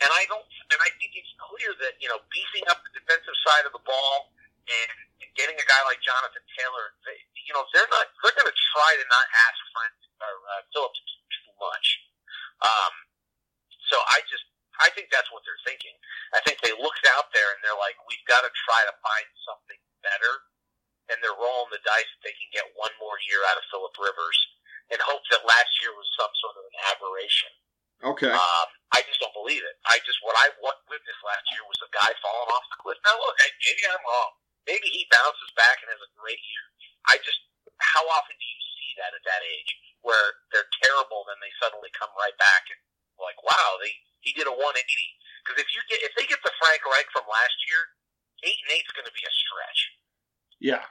And 0.00 0.08
I 0.08 0.24
don't. 0.32 0.44
And 0.72 0.80
I 0.80 0.90
think 0.96 1.12
it's 1.12 1.28
clear 1.36 1.76
that 1.84 2.00
you 2.00 2.08
know 2.08 2.24
beefing 2.32 2.64
up 2.72 2.80
the 2.88 2.92
defensive 2.96 3.36
side 3.44 3.68
of 3.68 3.76
the 3.76 3.84
ball 3.84 4.32
and, 4.68 4.96
and 5.24 5.30
getting 5.36 5.56
a 5.56 5.66
guy 5.66 5.80
like 5.88 6.00
Jonathan 6.04 6.44
Taylor, 6.56 6.96
they, 7.06 7.16
you 7.46 7.52
know, 7.56 7.64
they're 7.72 7.88
not. 7.88 8.10
They're 8.20 8.36
going 8.36 8.50
to 8.50 8.60
try 8.74 8.90
to 9.00 9.06
not 9.08 9.26
ask 9.48 9.58
Frank 9.72 9.94
or 10.20 10.34
uh, 10.52 10.62
Phillips 10.74 11.00
too 11.00 11.52
much. 11.56 11.86
Um, 12.60 12.92
so 13.88 13.96
I 14.12 14.20
just 14.28 14.44
I 14.80 14.88
think 14.96 15.12
that's 15.12 15.28
what 15.28 15.44
they're 15.44 15.60
thinking. 15.68 15.92
I 16.32 16.40
think 16.40 16.64
they 16.64 16.72
looked 16.72 17.04
out 17.16 17.28
there 17.36 17.52
and 17.52 17.60
they're 17.60 17.76
like, 17.76 18.00
we've 18.08 18.24
got 18.24 18.40
to 18.46 18.50
try 18.64 18.80
to 18.88 18.94
find 19.04 19.28
something 19.44 19.80
better. 20.00 20.48
And 21.12 21.20
they're 21.20 21.36
rolling 21.36 21.74
the 21.74 21.82
dice 21.84 22.06
that 22.06 22.22
they 22.24 22.32
can 22.38 22.48
get 22.54 22.64
one 22.78 22.94
more 23.02 23.18
year 23.28 23.42
out 23.50 23.58
of 23.60 23.66
Philip 23.68 23.92
Rivers 23.98 24.38
and 24.88 24.98
hope 25.04 25.20
that 25.34 25.42
last 25.44 25.72
year 25.82 25.92
was 25.92 26.06
some 26.16 26.32
sort 26.38 26.56
of 26.56 26.64
an 26.64 26.76
aberration. 26.94 27.52
Okay. 28.00 28.32
Um, 28.32 28.68
I 28.96 29.04
just 29.04 29.20
don't 29.20 29.34
believe 29.36 29.60
it. 29.60 29.76
I 29.84 30.00
just, 30.06 30.22
what 30.24 30.38
I 30.38 30.48
witnessed 30.62 31.22
last 31.26 31.44
year 31.52 31.66
was 31.66 31.76
a 31.84 31.90
guy 31.92 32.08
falling 32.24 32.48
off 32.54 32.64
the 32.72 32.78
cliff. 32.80 32.96
Now 33.04 33.18
look, 33.20 33.36
maybe 33.36 33.82
I'm 33.90 34.00
wrong. 34.00 34.32
Maybe 34.70 34.86
he 34.86 35.10
bounces 35.10 35.50
back 35.58 35.82
and 35.82 35.90
has 35.90 35.98
a 35.98 36.14
great 36.14 36.38
year. 36.38 36.64
I 37.10 37.18
just, 37.18 37.42
how 37.82 38.06
often 38.06 38.38
do 38.38 38.46
you 38.46 38.60
see 38.78 38.94
that 39.02 39.18
at 39.18 39.26
that 39.26 39.42
age 39.42 39.74
where 40.06 40.38
they're 40.54 40.70
terrible, 40.86 41.26
then 41.26 41.42
they 41.42 41.50
suddenly 41.58 41.90
come 41.90 42.14
right 42.14 42.38
back 42.38 42.70
and 42.70 42.78
like, 43.18 43.42
wow, 43.42 43.82
they 43.82 43.90
he 44.22 44.30
did 44.32 44.46
a 44.46 44.54
180. 44.54 44.62
Because 45.42 45.58
if 45.58 45.68
you 45.74 45.80
get 45.90 46.00
if 46.06 46.12
they 46.14 46.28
get 46.30 46.40
the 46.46 46.54
Frank 46.62 46.86
Reich 46.86 47.08
from 47.12 47.26
last 47.26 47.56
year, 47.66 47.82
eight 48.44 48.60
and 48.62 48.72
eight's 48.76 48.94
going 48.94 49.08
to 49.08 49.16
be 49.16 49.26
a 49.26 49.32
stretch. 49.32 49.80
Yeah. 50.60 50.84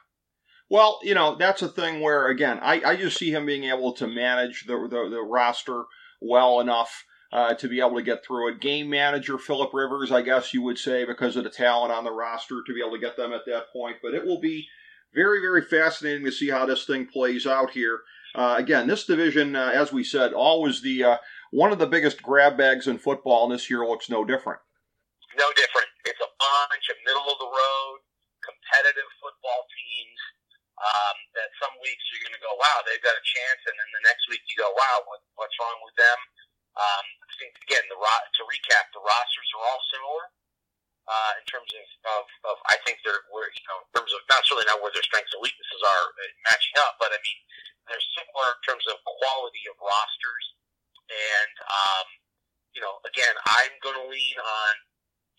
Well, 0.69 0.99
you 1.01 1.15
know 1.15 1.35
that's 1.37 1.61
a 1.61 1.69
thing 1.69 2.01
where 2.01 2.27
again, 2.27 2.59
I, 2.61 2.81
I 2.83 2.95
just 2.95 3.17
see 3.17 3.31
him 3.31 3.45
being 3.45 3.65
able 3.65 3.93
to 3.93 4.07
manage 4.07 4.65
the 4.65 4.77
the, 4.89 5.09
the 5.09 5.21
roster 5.21 5.85
well 6.21 6.59
enough 6.59 7.05
uh, 7.31 7.53
to 7.53 7.67
be 7.67 7.79
able 7.79 7.95
to 7.95 8.01
get 8.01 8.23
through 8.25 8.49
it. 8.49 8.61
Game 8.61 8.89
manager 8.89 9.37
Philip 9.37 9.73
Rivers, 9.73 10.11
I 10.11 10.21
guess 10.21 10.53
you 10.53 10.61
would 10.63 10.77
say, 10.77 11.05
because 11.05 11.35
of 11.35 11.43
the 11.43 11.49
talent 11.49 11.93
on 11.93 12.03
the 12.03 12.11
roster 12.11 12.61
to 12.65 12.73
be 12.73 12.81
able 12.81 12.95
to 12.97 13.01
get 13.01 13.17
them 13.17 13.33
at 13.33 13.45
that 13.45 13.71
point. 13.71 13.97
But 14.01 14.13
it 14.13 14.25
will 14.25 14.39
be 14.39 14.67
very 15.13 15.41
very 15.41 15.61
fascinating 15.61 16.25
to 16.25 16.31
see 16.31 16.49
how 16.49 16.65
this 16.65 16.85
thing 16.85 17.05
plays 17.05 17.45
out 17.45 17.71
here. 17.71 18.01
Uh, 18.35 18.55
again, 18.57 18.87
this 18.87 19.05
division, 19.05 19.55
uh, 19.55 19.71
as 19.73 19.91
we 19.91 20.03
said, 20.03 20.33
always 20.33 20.81
the 20.81 21.03
uh, 21.03 21.17
one 21.51 21.71
of 21.71 21.79
the 21.79 21.89
biggest 21.89 22.21
grab 22.21 22.57
bags 22.57 22.87
in 22.87 22.97
football, 22.97 23.45
and 23.45 23.53
this 23.53 23.69
year 23.69 23.85
looks 23.85 24.09
no 24.09 24.25
different. 24.25 24.61
No 25.37 25.49
different. 25.53 25.89
It's 26.05 26.21
a 26.21 26.31
bunch 26.37 26.85
of 26.89 26.97
middle 27.05 27.25
of 27.25 27.37
the 27.41 27.49
road, 27.49 27.97
competitive 28.41 29.09
football 29.21 29.65
teams. 29.69 30.21
Um, 30.79 31.17
that 31.35 31.51
some 31.59 31.75
weeks 31.83 32.07
you're 32.07 32.23
going 32.23 32.39
to 32.39 32.39
go, 32.39 32.55
wow, 32.55 32.79
they've 32.87 33.03
got 33.03 33.11
a 33.11 33.19
chance, 33.19 33.61
and 33.67 33.75
then 33.75 33.89
the 33.99 34.03
next 34.07 34.23
week 34.31 34.39
you 34.47 34.55
go, 34.55 34.71
wow, 34.71 35.03
what, 35.11 35.19
what's 35.35 35.51
wrong 35.59 35.75
with 35.83 35.91
them? 35.99 36.15
Um, 36.77 37.05
I 37.25 37.33
think 37.41 37.57
again, 37.65 37.85
the 37.89 37.97
ro- 37.97 38.27
to 38.29 38.41
recap, 38.45 38.91
the 38.93 39.03
rosters 39.03 39.49
are 39.57 39.63
all 39.65 39.81
similar 39.89 40.23
uh, 41.09 41.31
in 41.41 41.45
terms 41.49 41.69
of, 41.73 41.85
of, 42.13 42.25
of 42.53 42.55
I 42.69 42.77
think 42.85 43.01
they're 43.01 43.25
where 43.33 43.49
you 43.49 43.65
know 43.65 43.81
in 43.83 43.89
terms 43.97 44.11
of 44.13 44.21
not 44.29 44.45
certainly 44.45 44.69
not 44.69 44.79
where 44.79 44.93
their 44.93 45.05
strengths 45.05 45.33
and 45.33 45.41
weaknesses 45.41 45.81
are 45.81 46.05
uh, 46.13 46.31
matching 46.45 46.77
up, 46.85 47.01
but 47.01 47.09
I 47.09 47.19
mean 47.19 47.39
they're 47.89 48.07
similar 48.13 48.53
in 48.53 48.61
terms 48.63 48.85
of 48.85 49.01
quality 49.03 49.65
of 49.67 49.75
rosters. 49.81 50.45
And, 51.09 51.53
um, 51.65 52.07
you 52.77 52.81
know, 52.85 53.01
again, 53.01 53.33
I'm 53.33 53.73
going 53.81 53.97
to 53.97 54.07
lean 54.07 54.37
on 54.37 54.73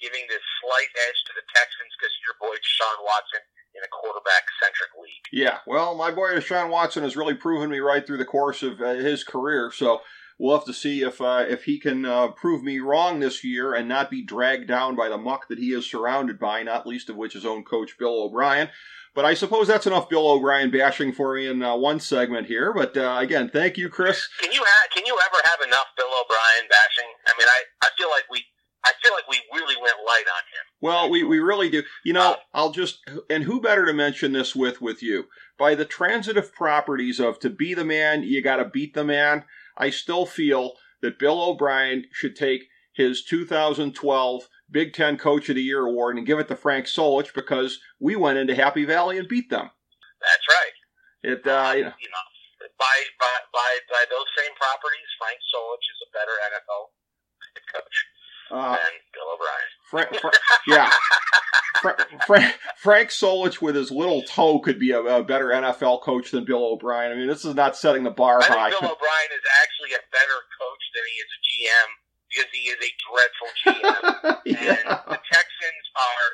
giving 0.02 0.26
this 0.26 0.42
slight 0.58 0.90
edge 1.06 1.18
to 1.30 1.32
the 1.38 1.46
Texans 1.54 1.92
because 1.94 2.10
your 2.26 2.34
boy 2.42 2.58
Deshaun 2.58 2.98
Watson 3.06 3.42
in 3.78 3.86
a 3.86 3.90
quarterback 3.94 4.50
centric 4.58 4.90
league. 4.98 5.26
Yeah, 5.30 5.62
well, 5.62 5.94
my 5.94 6.10
boy 6.10 6.34
Deshaun 6.34 6.74
Watson 6.74 7.06
has 7.06 7.14
really 7.14 7.38
proven 7.38 7.70
me 7.70 7.78
right 7.78 8.02
through 8.02 8.18
the 8.18 8.26
course 8.26 8.66
of 8.66 8.82
uh, 8.82 8.98
his 8.98 9.22
career. 9.22 9.70
So 9.70 10.02
we'll 10.40 10.56
have 10.56 10.66
to 10.66 10.72
see 10.72 11.02
if 11.02 11.20
uh, 11.20 11.44
if 11.46 11.64
he 11.64 11.78
can 11.78 12.04
uh, 12.04 12.28
prove 12.28 12.62
me 12.64 12.80
wrong 12.80 13.20
this 13.20 13.44
year 13.44 13.74
and 13.74 13.88
not 13.88 14.10
be 14.10 14.24
dragged 14.24 14.66
down 14.66 14.96
by 14.96 15.08
the 15.08 15.18
muck 15.18 15.48
that 15.48 15.58
he 15.58 15.72
is 15.72 15.88
surrounded 15.88 16.38
by, 16.38 16.62
not 16.62 16.86
least 16.86 17.10
of 17.10 17.16
which 17.16 17.34
his 17.34 17.46
own 17.46 17.62
coach 17.62 17.98
Bill 17.98 18.24
O'Brien. 18.24 18.70
But 19.14 19.24
I 19.24 19.34
suppose 19.34 19.66
that's 19.66 19.86
enough 19.86 20.08
Bill 20.08 20.30
O'Brien 20.30 20.70
bashing 20.70 21.12
for 21.12 21.34
me 21.34 21.46
in 21.46 21.62
uh, 21.62 21.76
one 21.76 22.00
segment 22.00 22.46
here. 22.46 22.72
But 22.72 22.96
uh, 22.96 23.18
again, 23.20 23.50
thank 23.52 23.76
you, 23.76 23.88
Chris. 23.88 24.28
Can 24.40 24.52
you 24.52 24.62
ha- 24.64 24.88
can 24.94 25.04
you 25.04 25.14
ever 25.14 25.42
have 25.44 25.60
enough 25.66 25.86
Bill 25.96 26.06
O'Brien 26.06 26.68
bashing? 26.68 27.10
I 27.26 27.32
mean, 27.38 27.48
I, 27.48 27.86
I 27.86 27.88
feel 27.98 28.08
like 28.08 28.24
we 28.30 28.44
I 28.82 28.92
feel 29.02 29.12
like 29.12 29.28
we 29.28 29.40
really 29.52 29.76
went 29.76 29.96
light 30.06 30.24
on 30.34 30.40
him. 30.40 30.64
Well, 30.80 31.10
we, 31.10 31.22
we 31.22 31.38
really 31.38 31.68
do. 31.68 31.82
You 32.02 32.14
know, 32.14 32.36
I'll 32.54 32.70
just 32.70 33.00
and 33.28 33.44
who 33.44 33.60
better 33.60 33.84
to 33.84 33.92
mention 33.92 34.32
this 34.32 34.56
with 34.56 34.80
with 34.80 35.02
you 35.02 35.26
by 35.58 35.74
the 35.74 35.84
transitive 35.84 36.54
properties 36.54 37.20
of 37.20 37.38
to 37.40 37.50
be 37.50 37.74
the 37.74 37.84
man, 37.84 38.22
you 38.22 38.42
got 38.42 38.56
to 38.56 38.64
beat 38.64 38.94
the 38.94 39.04
man. 39.04 39.44
I 39.80 39.90
still 39.90 40.26
feel 40.26 40.74
that 41.02 41.18
Bill 41.18 41.42
O'Brien 41.42 42.04
should 42.12 42.36
take 42.36 42.64
his 42.92 43.24
2012 43.24 44.48
Big 44.70 44.92
Ten 44.92 45.16
Coach 45.16 45.48
of 45.48 45.56
the 45.56 45.62
Year 45.62 45.86
award 45.86 46.16
and 46.16 46.26
give 46.26 46.38
it 46.38 46.48
to 46.48 46.56
Frank 46.56 46.86
Solich 46.86 47.34
because 47.34 47.80
we 47.98 48.14
went 48.14 48.38
into 48.38 48.54
Happy 48.54 48.84
Valley 48.84 49.18
and 49.18 49.26
beat 49.26 49.50
them. 49.50 49.70
That's 50.20 50.46
right. 50.48 50.76
It 51.22 51.46
uh, 51.46 51.72
you 51.76 51.84
know. 51.84 51.94
You 51.98 52.10
know 52.10 52.26
by, 52.80 52.96
by 53.20 53.36
by 53.52 53.70
by 53.92 54.02
those 54.08 54.28
same 54.36 54.52
properties, 54.56 55.08
Frank 55.20 55.40
Solich 55.52 55.84
is 55.84 56.00
a 56.04 56.10
better 56.16 56.32
NFL 56.48 56.92
coach 57.72 57.96
uh, 58.50 58.76
than 58.76 58.94
Bill 59.12 59.28
O'Brien. 59.34 59.70
Frank, 59.90 60.16
Fra- 60.20 60.30
yeah, 60.66 60.90
Fra- 61.80 61.96
Fra- 62.26 62.54
Frank 62.76 63.08
Solich 63.10 63.60
with 63.60 63.74
his 63.74 63.90
little 63.90 64.22
toe 64.22 64.60
could 64.60 64.78
be 64.78 64.92
a, 64.92 65.00
a, 65.00 65.24
better 65.24 65.48
NFL 65.48 66.02
coach 66.02 66.30
than 66.30 66.44
Bill 66.44 66.64
O'Brien. 66.64 67.12
I 67.12 67.14
mean, 67.16 67.26
this 67.28 67.44
is 67.44 67.54
not 67.54 67.76
setting 67.76 68.04
the 68.04 68.14
bar 68.14 68.42
I 68.42 68.46
high. 68.46 68.70
Bill 68.70 68.90
O'Brien 68.90 69.32
is 69.34 69.46
actually 69.62 69.92
a 69.96 70.02
better 70.12 70.38
coach 70.60 70.84
than 70.94 71.04
he 71.08 71.16
is 71.18 71.30
a 71.30 71.40
GM 71.46 71.88
because 72.30 72.50
he 72.54 72.62
is 72.70 72.78
a 72.78 72.92
dreadful 73.02 73.50
GM. 73.66 74.02
yeah. 74.46 74.78
And 74.78 74.88
the 75.10 75.20
Texans 75.26 75.86
are 75.98 76.28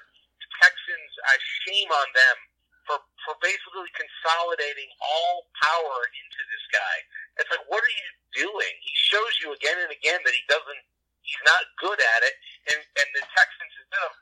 the 0.44 0.48
Texans. 0.60 1.12
I 1.24 1.34
shame 1.64 1.88
on 1.88 2.08
them 2.12 2.36
for 2.84 2.98
for 3.26 3.34
basically 3.42 3.90
consolidating 3.96 4.86
all 5.02 5.50
power 5.58 5.98
into 6.12 6.40
this 6.52 6.64
guy. 6.70 6.96
It's 7.42 7.50
like, 7.50 7.66
what 7.66 7.82
are 7.82 7.96
you 7.96 8.10
doing? 8.46 8.74
He 8.84 8.94
shows 8.94 9.34
you 9.42 9.50
again 9.52 9.76
and 9.80 9.90
again 9.90 10.22
that 10.22 10.34
he 10.34 10.44
doesn't. 10.46 10.82
He's 11.26 11.42
not 11.44 11.62
good 11.82 11.98
at 11.98 12.20
it, 12.22 12.34
and 12.70 12.78
and 12.80 13.08
the 13.18 13.22
Texans 13.34 13.72
instead 13.82 14.02
of 14.06 14.14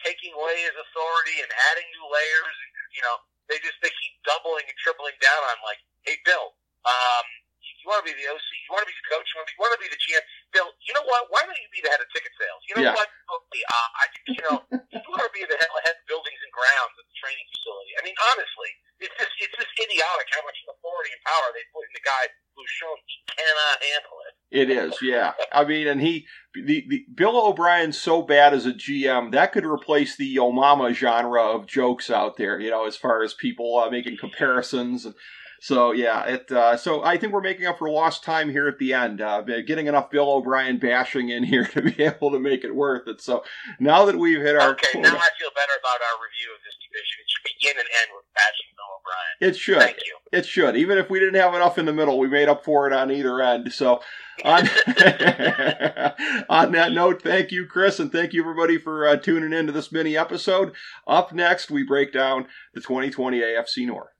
taking 0.00 0.32
away 0.36 0.56
his 0.64 0.72
authority 0.76 1.36
and 1.44 1.48
adding 1.72 1.88
new 1.96 2.06
layers, 2.08 2.56
and, 2.56 2.70
you 2.96 3.02
know, 3.04 3.16
they 3.48 3.60
just 3.60 3.76
they 3.84 3.92
keep 3.92 4.14
doubling 4.24 4.64
and 4.64 4.76
tripling 4.80 5.16
down 5.20 5.40
on 5.52 5.56
like, 5.64 5.80
hey, 6.04 6.16
Bill, 6.24 6.52
um, 6.88 7.26
you 7.60 7.84
want 7.88 8.02
to 8.02 8.08
be 8.08 8.16
the 8.18 8.26
OC, 8.26 8.48
you 8.66 8.70
want 8.74 8.82
to 8.82 8.90
be 8.90 8.96
the 8.98 9.06
coach, 9.12 9.26
you 9.30 9.34
want 9.38 9.46
to 9.46 9.50
be, 9.52 9.54
you 9.56 9.62
want 9.62 9.74
to 9.76 9.82
be 9.84 9.90
the 9.92 10.00
GM. 10.00 10.24
Bill, 10.56 10.68
you 10.82 10.92
know 10.96 11.04
what? 11.06 11.28
Why 11.30 11.44
don't 11.46 11.54
you 11.60 11.70
be 11.70 11.84
the 11.84 11.90
head 11.92 12.00
of 12.02 12.08
ticket 12.10 12.32
sales? 12.34 12.60
You 12.66 12.72
know 12.80 12.84
Yeah. 12.88 12.98
what? 12.98 13.06
Okay, 13.06 13.62
uh, 13.68 13.88
I 14.00 14.04
think 14.10 14.24
you 14.36 14.42
know 14.48 14.56
you 14.72 15.08
want 15.12 15.22
to 15.28 15.32
be 15.36 15.44
the 15.46 15.54
head, 15.60 15.70
head 15.84 15.96
of 16.00 16.04
buildings 16.08 16.40
and 16.40 16.52
grounds 16.56 16.94
at 16.98 17.04
the 17.06 17.16
training 17.20 17.46
facility. 17.54 17.92
I 17.98 18.02
mean, 18.06 18.16
honestly, 18.34 18.70
it's 19.02 19.14
just 19.20 19.32
it's 19.38 19.54
just 19.54 19.70
idiotic 19.76 20.26
how 20.34 20.42
much 20.46 20.58
authority 20.66 21.10
and 21.14 21.22
power 21.26 21.46
they 21.54 21.62
put 21.70 21.84
in 21.86 21.92
the 21.94 22.04
guy 22.06 22.24
who's 22.58 22.70
shown 22.80 22.96
he 23.06 23.16
cannot 23.30 23.76
handle 23.82 24.16
it. 24.26 24.34
It 24.50 24.68
is, 24.70 24.94
yeah. 25.02 25.34
I 25.52 25.62
mean, 25.66 25.86
and 25.90 26.00
he, 26.00 26.24
the, 26.64 26.84
the 26.88 27.06
Bill 27.14 27.36
O'Brien's 27.46 27.98
so 27.98 28.22
bad 28.22 28.54
as 28.54 28.66
a 28.66 28.72
GM 28.72 29.32
that 29.32 29.52
could 29.52 29.64
replace 29.64 30.16
the 30.16 30.26
Yo 30.26 30.52
Mama 30.52 30.92
genre 30.92 31.42
of 31.42 31.66
jokes 31.66 32.10
out 32.10 32.36
there. 32.36 32.58
You 32.60 32.70
know, 32.70 32.86
as 32.86 32.96
far 32.96 33.22
as 33.22 33.34
people 33.34 33.78
uh, 33.78 33.90
making 33.90 34.16
comparisons 34.18 35.04
and. 35.04 35.14
So 35.58 35.92
yeah, 35.92 36.22
it. 36.24 36.52
Uh, 36.52 36.76
so 36.76 37.02
I 37.02 37.16
think 37.16 37.32
we're 37.32 37.40
making 37.40 37.64
up 37.64 37.78
for 37.78 37.88
lost 37.88 38.22
time 38.22 38.50
here 38.50 38.68
at 38.68 38.78
the 38.78 38.92
end, 38.92 39.22
uh, 39.22 39.40
getting 39.40 39.86
enough 39.86 40.10
Bill 40.10 40.30
O'Brien 40.30 40.78
bashing 40.78 41.30
in 41.30 41.44
here 41.48 41.64
to 41.72 41.80
be 41.80 42.02
able 42.04 42.30
to 42.30 42.38
make 42.38 42.62
it 42.62 42.74
worth 42.74 43.08
it. 43.08 43.20
So 43.22 43.42
now 43.80 44.04
that 44.04 44.16
we've 44.16 44.40
hit 44.40 44.54
our 44.54 44.72
Okay, 44.76 44.92
quota- 44.92 45.08
now 45.08 45.16
I 45.16 45.30
feel 45.40 45.50
better 45.56 45.72
about 45.80 46.00
our 46.04 46.20
review 46.20 46.52
of 46.52 46.60
this 46.60 46.76
division. 46.76 47.16
It 47.18 47.28
should 47.32 47.46
begin 47.48 47.76
and 47.80 47.88
end 47.88 48.10
with 48.14 48.28
bashing 48.36 48.75
O'Brien. 49.06 49.52
it 49.52 49.56
should. 49.56 49.78
Thank 49.78 49.98
you. 50.04 50.16
It 50.32 50.46
should. 50.46 50.76
Even 50.76 50.98
if 50.98 51.08
we 51.08 51.18
didn't 51.20 51.40
have 51.40 51.54
enough 51.54 51.78
in 51.78 51.86
the 51.86 51.92
middle, 51.92 52.18
we 52.18 52.28
made 52.28 52.48
up 52.48 52.64
for 52.64 52.86
it 52.86 52.92
on 52.92 53.10
either 53.10 53.40
end. 53.40 53.72
So, 53.72 54.00
on, 54.44 54.68
on 56.48 56.72
that 56.72 56.92
note, 56.92 57.22
thank 57.22 57.52
you, 57.52 57.66
Chris, 57.66 58.00
and 58.00 58.10
thank 58.10 58.32
you, 58.32 58.42
everybody, 58.42 58.76
for 58.78 59.06
uh, 59.06 59.16
tuning 59.16 59.52
in 59.52 59.66
to 59.66 59.72
this 59.72 59.92
mini 59.92 60.16
episode. 60.16 60.72
Up 61.06 61.32
next, 61.32 61.70
we 61.70 61.84
break 61.84 62.12
down 62.12 62.46
the 62.74 62.80
2020 62.80 63.40
AFC 63.40 63.86
North. 63.86 64.10